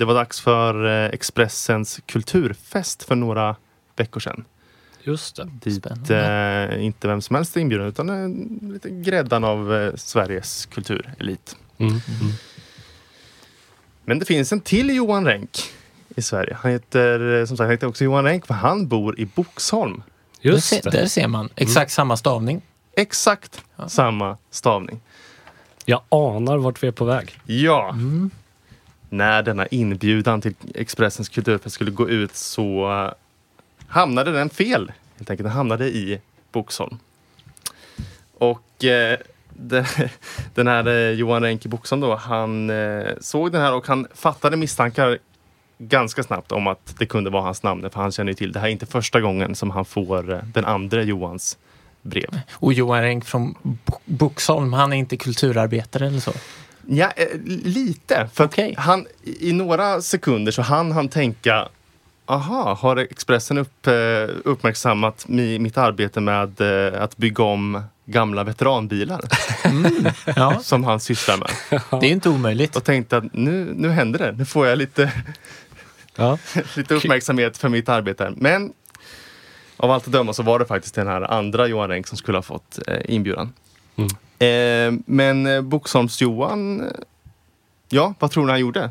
Det 0.00 0.04
var 0.06 0.14
dags 0.14 0.40
för 0.40 0.86
eh, 1.04 1.10
Expressens 1.14 2.00
kulturfest 2.06 3.02
för 3.02 3.14
några 3.14 3.56
veckor 3.96 4.20
sedan. 4.20 4.44
Just 5.02 5.36
det. 5.36 5.48
Dit 5.62 5.74
Spännande. 5.76 6.68
eh, 6.72 6.84
inte 6.84 7.08
vem 7.08 7.20
som 7.20 7.36
helst 7.36 7.56
är 7.56 7.60
inbjuden 7.60 7.86
utan 7.86 8.08
eh, 8.10 8.72
lite 8.72 8.90
gräddan 8.90 9.44
av 9.44 9.74
eh, 9.74 9.94
Sveriges 9.96 10.66
kulturelit. 10.66 11.56
Mm. 11.78 11.92
Mm. 11.92 12.00
Men 14.04 14.18
det 14.18 14.24
finns 14.24 14.52
en 14.52 14.60
till 14.60 14.96
Johan 14.96 15.24
Renck 15.26 15.50
i 16.16 16.22
Sverige. 16.22 16.56
Han 16.62 16.70
heter 16.72 17.34
eh, 17.40 17.46
som 17.46 17.56
sagt 17.56 17.64
han 17.64 17.70
heter 17.70 17.86
också 17.86 18.04
Johan 18.04 18.24
Renck 18.24 18.46
för 18.46 18.54
han 18.54 18.88
bor 18.88 19.20
i 19.20 19.26
Boxholm. 19.26 20.02
Just 20.40 20.82
det. 20.82 20.90
där 20.90 21.06
ser 21.06 21.28
man 21.28 21.48
exakt 21.56 21.92
samma 21.92 22.16
stavning. 22.16 22.62
Exakt 22.96 23.62
Ja. 23.76 23.88
samma 23.88 24.36
stavning. 24.50 25.00
Jag 25.84 26.02
anar 26.08 26.56
vart 26.58 26.82
vi 26.82 26.86
är 26.88 26.92
på 26.92 27.04
väg. 27.04 27.38
Ja, 27.46 27.90
Mm 27.92 28.30
när 29.10 29.42
denna 29.42 29.66
inbjudan 29.66 30.40
till 30.40 30.54
Expressens 30.74 31.28
kulturfest 31.28 31.74
skulle 31.74 31.90
gå 31.90 32.08
ut 32.08 32.34
så 32.34 32.92
eh, 32.92 33.12
hamnade 33.86 34.32
den 34.32 34.50
fel. 34.50 34.92
Helt 35.16 35.30
enkelt, 35.30 35.46
den 35.46 35.56
hamnade 35.56 35.86
i 35.86 36.20
Boxholm. 36.52 36.98
Och 38.38 38.84
eh, 38.84 39.18
den, 39.48 39.84
den 40.54 40.66
här 40.66 40.88
eh, 40.88 41.10
Johan 41.10 41.42
Renck 41.42 41.66
i 41.66 41.68
Boxholm 41.68 42.00
då, 42.00 42.14
han 42.14 42.70
eh, 42.70 43.06
såg 43.20 43.52
den 43.52 43.60
här 43.60 43.74
och 43.74 43.86
han 43.86 44.06
fattade 44.14 44.56
misstankar 44.56 45.18
ganska 45.78 46.22
snabbt 46.22 46.52
om 46.52 46.66
att 46.66 46.94
det 46.98 47.06
kunde 47.06 47.30
vara 47.30 47.42
hans 47.42 47.62
namn. 47.62 47.90
För 47.90 48.00
han 48.00 48.12
känner 48.12 48.32
ju 48.32 48.34
till, 48.34 48.52
det 48.52 48.60
här 48.60 48.66
är 48.66 48.72
inte 48.72 48.86
första 48.86 49.20
gången 49.20 49.54
som 49.54 49.70
han 49.70 49.84
får 49.84 50.32
eh, 50.32 50.38
den 50.44 50.64
andra 50.64 51.02
Johans 51.02 51.58
brev. 52.02 52.40
Och 52.52 52.72
Johan 52.72 53.02
Renck 53.02 53.24
från 53.24 53.54
Boxholm, 54.04 54.72
han 54.72 54.92
är 54.92 54.96
inte 54.96 55.16
kulturarbetare 55.16 56.06
eller 56.06 56.20
så? 56.20 56.32
Ja, 56.92 57.12
eh, 57.16 57.26
lite. 57.64 58.28
För 58.32 58.44
Okej. 58.44 58.74
han, 58.78 59.06
i 59.22 59.52
några 59.52 60.02
sekunder 60.02 60.52
så 60.52 60.62
hann 60.62 60.92
han 60.92 61.08
tänka 61.08 61.68
Aha, 62.26 62.78
har 62.80 62.96
Expressen 62.96 63.58
upp, 63.58 63.86
eh, 63.86 63.92
uppmärksammat 64.44 65.28
mi, 65.28 65.58
mitt 65.58 65.78
arbete 65.78 66.20
med 66.20 66.60
eh, 66.60 67.02
att 67.02 67.16
bygga 67.16 67.44
om 67.44 67.82
gamla 68.04 68.44
veteranbilar 68.44 69.20
Ja, 70.36 70.58
som 70.62 70.84
han 70.84 71.00
sysslar 71.00 71.36
med? 71.36 71.50
det 72.00 72.06
är 72.06 72.10
inte 72.10 72.28
omöjligt. 72.28 72.76
Och 72.76 72.84
tänkte 72.84 73.16
att 73.16 73.24
nu, 73.32 73.72
nu 73.76 73.88
händer 73.88 74.18
det. 74.18 74.32
Nu 74.32 74.44
får 74.44 74.66
jag 74.66 74.78
lite, 74.78 75.12
Ja. 76.16 76.38
lite 76.76 76.94
uppmärksamhet 76.94 77.58
för 77.58 77.68
mitt 77.68 77.88
arbete. 77.88 78.32
Men 78.36 78.72
av 79.76 79.90
allt 79.90 80.06
att 80.06 80.12
döma 80.12 80.32
så 80.32 80.42
var 80.42 80.58
det 80.58 80.64
faktiskt 80.64 80.94
den 80.94 81.06
här 81.06 81.22
andra 81.22 81.66
Johan 81.66 81.88
Renck 81.88 82.06
som 82.06 82.18
skulle 82.18 82.38
ha 82.38 82.42
fått 82.42 82.78
inbjudan. 83.04 83.52
Mm. 83.96 84.10
Eh, 84.40 84.92
men 85.06 85.46
eh, 85.46 85.60
Boxholms-Johan, 85.60 86.80
eh, 86.80 86.86
ja, 87.88 88.14
vad 88.18 88.30
tror 88.30 88.44
ni 88.46 88.50
han 88.50 88.60
gjorde? 88.60 88.90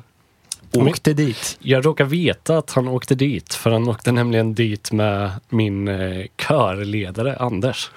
Åkte 0.73 1.13
dit. 1.13 1.57
Jag 1.61 1.85
råkar 1.85 2.05
veta 2.05 2.57
att 2.57 2.71
han 2.71 2.87
åkte 2.87 3.15
dit, 3.15 3.53
för 3.53 3.71
han 3.71 3.89
åkte 3.89 4.11
nämligen 4.11 4.53
dit 4.53 4.91
med 4.91 5.31
min 5.49 5.87
eh, 5.87 6.25
körledare 6.37 7.35
Anders. 7.35 7.91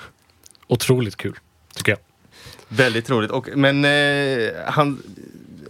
Otroligt 0.67 1.17
kul, 1.17 1.38
tycker 1.75 1.93
jag. 1.93 1.99
Väldigt 2.69 3.11
roligt. 3.11 3.31
Och, 3.31 3.49
men 3.57 3.85
eh, 3.85 4.51
han, 4.67 5.03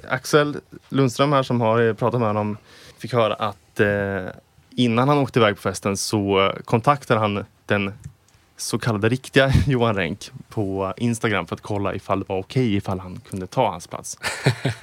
Axel 0.08 0.56
Lundström 0.88 1.32
här 1.32 1.42
som 1.42 1.60
har 1.60 1.94
pratat 1.94 2.20
med 2.20 2.28
honom 2.28 2.56
fick 2.98 3.12
höra 3.12 3.34
att 3.34 3.80
eh, 3.80 4.26
innan 4.70 5.08
han 5.08 5.18
åkte 5.18 5.38
iväg 5.38 5.56
på 5.56 5.62
festen 5.62 5.96
så 5.96 6.52
kontaktade 6.64 7.20
han 7.20 7.44
den 7.66 7.92
så 8.62 8.78
kallade 8.78 9.08
riktiga 9.08 9.52
Johan 9.66 9.96
Renck 9.96 10.30
på 10.48 10.94
Instagram 10.96 11.46
för 11.46 11.56
att 11.56 11.60
kolla 11.62 11.94
ifall 11.94 12.18
det 12.20 12.24
var 12.28 12.38
okej 12.38 12.74
ifall 12.76 13.00
han 13.00 13.20
kunde 13.30 13.46
ta 13.46 13.70
hans 13.70 13.86
plats. 13.86 14.18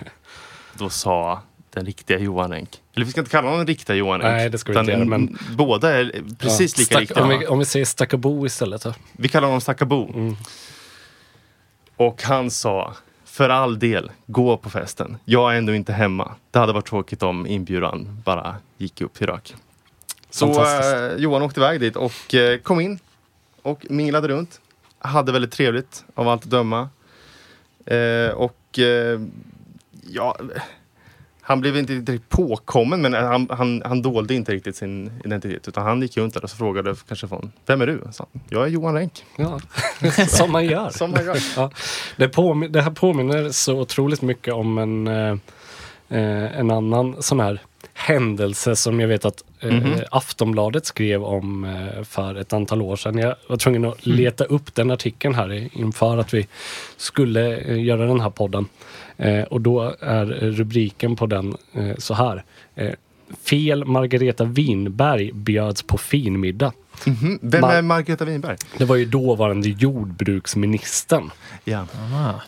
Då 0.74 0.90
sa 0.90 1.42
den 1.74 1.86
riktiga 1.86 2.20
Johan 2.20 2.52
Renck, 2.52 2.82
eller 2.96 3.06
vi 3.06 3.12
ska 3.12 3.22
inte 3.22 3.32
kalla 3.32 3.48
honom 3.48 3.58
den 3.60 3.68
riktiga 3.68 3.96
Johan 3.96 4.22
Renck. 4.22 4.32
Nej, 4.32 4.50
det 4.50 4.58
ska 4.58 4.72
vi 4.72 4.80
inte 4.80 4.92
göra, 4.92 5.06
men- 5.06 5.38
Båda 5.56 6.00
är 6.00 6.24
precis 6.40 6.78
Ja, 6.78 6.82
lika 6.82 7.00
riktiga. 7.00 7.24
Om 7.24 7.30
vi, 7.30 7.48
om 7.48 7.60
vi 7.60 7.66
säger 7.66 7.86
Stackabo 7.86 8.46
istället. 8.46 8.82
Då. 8.82 8.94
Vi 9.12 9.28
kallar 9.28 9.48
honom 9.48 9.62
Stackabo. 9.62 10.10
Mm. 10.14 10.36
Och 11.96 12.24
han 12.24 12.52
sa, 12.52 12.94
för 13.26 13.50
all 13.50 13.80
del, 13.80 14.12
gå 14.26 14.58
på 14.58 14.70
festen. 14.70 15.18
Jag 15.26 15.54
är 15.54 15.58
ändå 15.58 15.76
inte 15.76 15.94
hemma. 15.94 16.36
Det 16.52 16.60
hade 16.60 16.74
varit 16.74 16.88
tråkigt 16.88 17.24
om 17.24 17.48
inbjudan 17.48 18.22
bara 18.26 18.56
gick 18.78 19.02
upp 19.02 19.22
i 19.22 19.26
rök. 19.26 19.56
Så 20.30 20.64
eh, 20.64 21.16
Johan 21.18 21.42
åkte 21.42 21.60
iväg 21.60 21.80
dit 21.80 21.96
och 21.96 22.36
eh, 22.36 22.58
kom 22.60 22.80
in 22.80 23.00
och 23.70 23.86
minglade 23.90 24.28
runt. 24.28 24.62
Hade 25.00 25.32
väldigt 25.32 25.52
trevligt 25.52 26.04
av 26.16 26.28
allt 26.28 26.44
att 26.44 26.50
döma. 26.50 26.90
Eh, 27.86 28.30
och 28.32 28.80
eh, 28.80 29.20
ja, 30.08 30.38
han 31.42 31.62
blev 31.62 31.78
inte 31.78 31.94
direkt 31.94 32.30
påkommen 32.30 33.02
men 33.02 33.14
han, 33.14 33.48
han, 33.50 33.82
han 33.86 34.02
dolde 34.02 34.34
inte 34.34 34.52
riktigt 34.52 34.76
sin 34.76 35.12
identitet 35.26 35.68
utan 35.68 35.84
han 35.84 36.02
gick 36.02 36.18
runt 36.18 36.34
där 36.34 36.44
och 36.44 36.50
så 36.50 36.58
frågade 36.58 36.96
kanske 37.08 37.28
från 37.28 37.52
Vem 37.66 37.82
är 37.82 37.88
du? 37.88 38.02
Så, 38.12 38.26
jag 38.50 38.64
är 38.64 38.68
Johan 38.68 38.94
Renck. 38.94 39.26
Ja. 39.36 39.60
Som 40.28 40.52
man 40.52 40.66
gör. 40.66 40.90
Som 40.90 41.12
man 41.12 41.26
gör. 41.26 41.38
Ja. 41.56 41.72
Det, 42.18 42.28
påmin- 42.28 42.72
det 42.72 42.82
här 42.82 42.92
påminner 42.92 43.50
så 43.52 43.80
otroligt 43.80 44.22
mycket 44.22 44.54
om 44.54 44.78
en, 44.78 45.08
eh, 45.08 45.32
eh, 46.10 46.60
en 46.60 46.72
annan 46.72 47.22
sån 47.24 47.40
här 47.40 47.62
händelse 48.00 48.76
som 48.76 49.00
jag 49.00 49.08
vet 49.08 49.26
att 49.26 49.44
eh, 49.60 49.74
Mhm. 49.74 50.00
Aftonbladet 50.12 50.86
skrev 50.86 51.24
om 51.24 51.64
eh, 51.64 52.04
för 52.04 52.36
ett 52.36 52.54
antal 52.54 52.82
år 52.82 52.96
sedan. 52.96 53.18
Jag 53.18 53.36
var 53.48 53.58
tvungen 53.58 53.86
att 53.86 54.06
leta 54.06 54.44
upp 54.44 54.76
den 54.76 54.92
artikeln 54.92 55.36
här 55.36 55.70
inför 55.78 56.18
att 56.18 56.34
vi 56.34 56.48
skulle 56.98 57.58
eh, 57.58 57.84
göra 57.84 58.06
den 58.06 58.20
här 58.20 58.30
podden. 58.30 58.66
Och 59.50 59.62
då 59.62 59.96
är 60.00 60.26
rubriken 60.26 61.16
på 61.16 61.26
den 61.26 61.58
så 61.98 62.14
här. 62.14 62.44
Fel 63.44 63.86
Margareta 63.86 64.44
Winberg 64.44 65.32
bjöds 65.34 65.84
på 65.84 65.98
finmiddag. 65.98 66.74
Mhm. 67.06 67.40
Vem 67.42 67.62
Man- 67.62 67.72
är 67.76 67.82
Margareta 67.82 68.26
Winberg? 68.26 68.58
Det 68.78 68.86
var 68.86 68.96
ju 68.96 69.06
dåvarande 69.06 69.70
jordbruksministern. 69.70 71.32
Ja. 71.64 71.86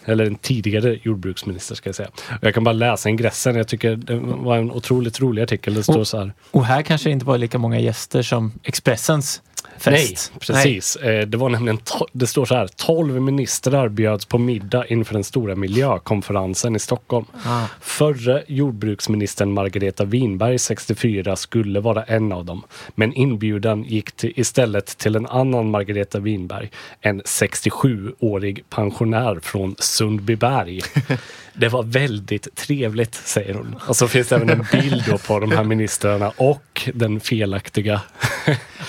Eller 0.05 0.25
en 0.25 0.35
tidigare 0.35 0.99
jordbruksminister 1.03 1.75
ska 1.75 1.87
jag 1.89 1.95
säga. 1.95 2.09
Och 2.29 2.43
jag 2.47 2.53
kan 2.53 2.63
bara 2.63 2.73
läsa 2.73 3.09
ingressen. 3.09 3.55
Jag 3.55 3.67
tycker 3.67 3.95
det 3.95 4.15
var 4.19 4.57
en 4.57 4.71
otroligt 4.71 5.19
rolig 5.19 5.41
artikel. 5.41 5.73
Det 5.73 5.83
står 5.83 5.99
Och- 5.99 6.07
så 6.07 6.17
här. 6.17 6.33
Och 6.51 6.65
här 6.65 6.81
kanske 6.81 7.09
det 7.09 7.13
inte 7.13 7.25
var 7.25 7.37
lika 7.37 7.57
många 7.57 7.79
gäster 7.79 8.21
som 8.21 8.51
Expressens 8.63 9.41
fest. 9.77 10.31
Nej, 10.33 10.39
precis. 10.39 10.95
Eh, 10.95 11.27
Det 11.27 11.37
var 11.37 11.49
nämligen, 11.49 11.79
det 12.11 12.27
står 12.27 12.45
så 12.45 12.55
här. 12.55 12.67
12 12.75 13.21
ministrar 13.21 13.89
bjöds 13.89 14.25
på 14.25 14.37
middag 14.37 14.85
inför 14.87 15.13
den 15.13 15.23
stora 15.23 15.55
miljökonferensen 15.55 16.75
i 16.75 16.79
Stockholm. 16.79 17.25
Ah. 17.45 17.65
Förre 17.81 18.43
jordbruksministern 18.47 19.51
Margareta 19.53 20.05
Winberg, 20.05 20.59
64, 20.59 21.35
skulle 21.35 21.79
vara 21.79 22.03
en 22.03 22.31
av 22.31 22.45
dem. 22.45 22.63
Men 22.95 23.13
inbjudan 23.13 23.83
gick 23.83 24.11
till, 24.11 24.33
istället 24.35 24.97
till 24.97 25.15
en 25.15 25.27
annan 25.27 25.69
Margareta 25.69 26.19
Winberg, 26.19 26.69
en 27.01 27.21
67-årig 27.21 28.63
pensionär 28.69 29.39
från 29.41 29.75
Sundbyberg. 29.79 30.81
Det 31.53 31.69
var 31.69 31.83
väldigt 31.83 32.55
trevligt, 32.55 33.15
säger 33.15 33.53
hon. 33.53 33.75
Och 33.87 33.95
så 33.95 34.07
finns 34.07 34.27
det 34.27 34.35
även 34.35 34.49
en 34.49 34.65
bild 34.71 35.03
då 35.09 35.17
på 35.17 35.39
de 35.39 35.51
här 35.51 35.63
ministrarna 35.63 36.31
och 36.37 36.89
den 36.93 37.19
felaktiga 37.19 38.01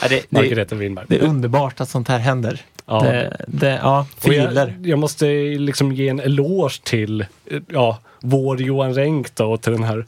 Ja, 0.02 0.08
det, 0.08 0.30
Margareta 0.30 0.74
Winberg. 0.74 1.06
det 1.08 1.16
är 1.16 1.22
underbart 1.22 1.80
att 1.80 1.88
sånt 1.88 2.08
här 2.08 2.18
händer. 2.18 2.60
Ja. 2.86 3.02
Det, 3.02 3.44
det, 3.48 3.80
ja, 3.82 4.06
jag, 4.22 4.74
jag 4.82 4.98
måste 4.98 5.26
liksom 5.58 5.92
ge 5.92 6.08
en 6.08 6.20
eloge 6.20 6.80
till 6.84 7.26
ja, 7.68 7.98
vår 8.20 8.60
Johan 8.62 8.94
Renck 8.94 9.34
då, 9.34 9.52
och 9.52 9.62
till 9.62 9.72
den 9.72 9.82
här, 9.82 10.06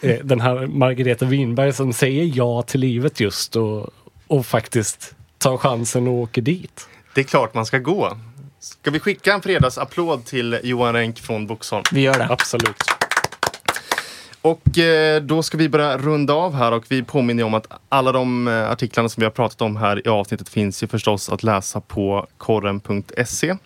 eh, 0.00 0.18
den 0.22 0.40
här 0.40 0.66
Margareta 0.66 1.24
Winberg 1.24 1.72
som 1.72 1.92
säger 1.92 2.32
ja 2.34 2.62
till 2.62 2.80
livet 2.80 3.20
just 3.20 3.56
och, 3.56 3.90
och 4.26 4.46
faktiskt 4.46 5.14
tar 5.38 5.56
chansen 5.56 6.08
och 6.08 6.14
åker 6.14 6.42
dit. 6.42 6.88
Det 7.14 7.20
är 7.20 7.24
klart 7.24 7.54
man 7.54 7.66
ska 7.66 7.78
gå. 7.78 8.16
Ska 8.62 8.90
vi 8.90 9.00
skicka 9.00 9.32
en 9.32 9.42
fredagsapplåd 9.42 10.24
till 10.24 10.60
Johan 10.62 10.92
Renck 10.92 11.18
från 11.18 11.46
Boxholm? 11.46 11.84
Vi 11.92 12.00
gör 12.00 12.18
det. 12.18 12.26
Absolut. 12.30 12.76
Och 14.42 14.78
eh, 14.78 15.22
då 15.22 15.42
ska 15.42 15.56
vi 15.56 15.68
börja 15.68 15.98
runda 15.98 16.32
av 16.32 16.54
här 16.54 16.72
och 16.72 16.84
vi 16.88 17.02
påminner 17.02 17.44
om 17.44 17.54
att 17.54 17.66
alla 17.88 18.12
de 18.12 18.48
eh, 18.48 18.70
artiklarna 18.70 19.08
som 19.08 19.20
vi 19.20 19.24
har 19.24 19.30
pratat 19.30 19.62
om 19.62 19.76
här 19.76 20.06
i 20.06 20.08
avsnittet 20.08 20.48
finns 20.48 20.82
ju 20.82 20.86
förstås 20.86 21.28
att 21.28 21.42
läsa 21.42 21.80
på 21.80 22.26
korren.se. 22.38 23.56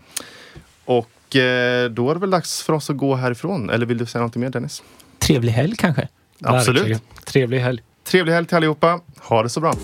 Och 0.85 1.37
eh, 1.37 1.91
då 1.91 2.11
är 2.11 2.15
det 2.15 2.21
väl 2.21 2.31
dags 2.31 2.63
för 2.63 2.73
oss 2.73 2.91
att 2.91 2.97
gå 2.97 3.15
härifrån. 3.15 3.71
Eller 3.71 3.87
vill 3.87 3.99
du 3.99 4.07
säga 4.07 4.23
något 4.23 4.37
mer 4.37 4.51
Dennis? 4.51 4.83
Trevlig 5.19 5.53
helg 5.53 5.77
kanske. 5.77 6.09
Absolut. 6.45 6.81
Verkligen. 6.83 7.01
Trevlig 7.25 7.61
helg. 7.61 7.83
Trevlig 8.05 8.33
helg 8.33 8.47
till 8.47 8.57
allihopa. 8.57 9.01
Ha 9.19 9.43
det 9.43 9.49
så 9.49 9.61
bra. 9.61 9.75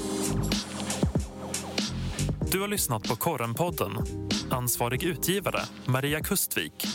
Du 2.53 2.61
har 2.61 2.69
lyssnat 2.69 3.09
på 3.09 3.17
Korrenpodden. 3.17 3.93
Ansvarig 4.51 5.05
utgivare 5.05 5.61
Maria 5.87 6.21
Kustvik. 6.21 6.87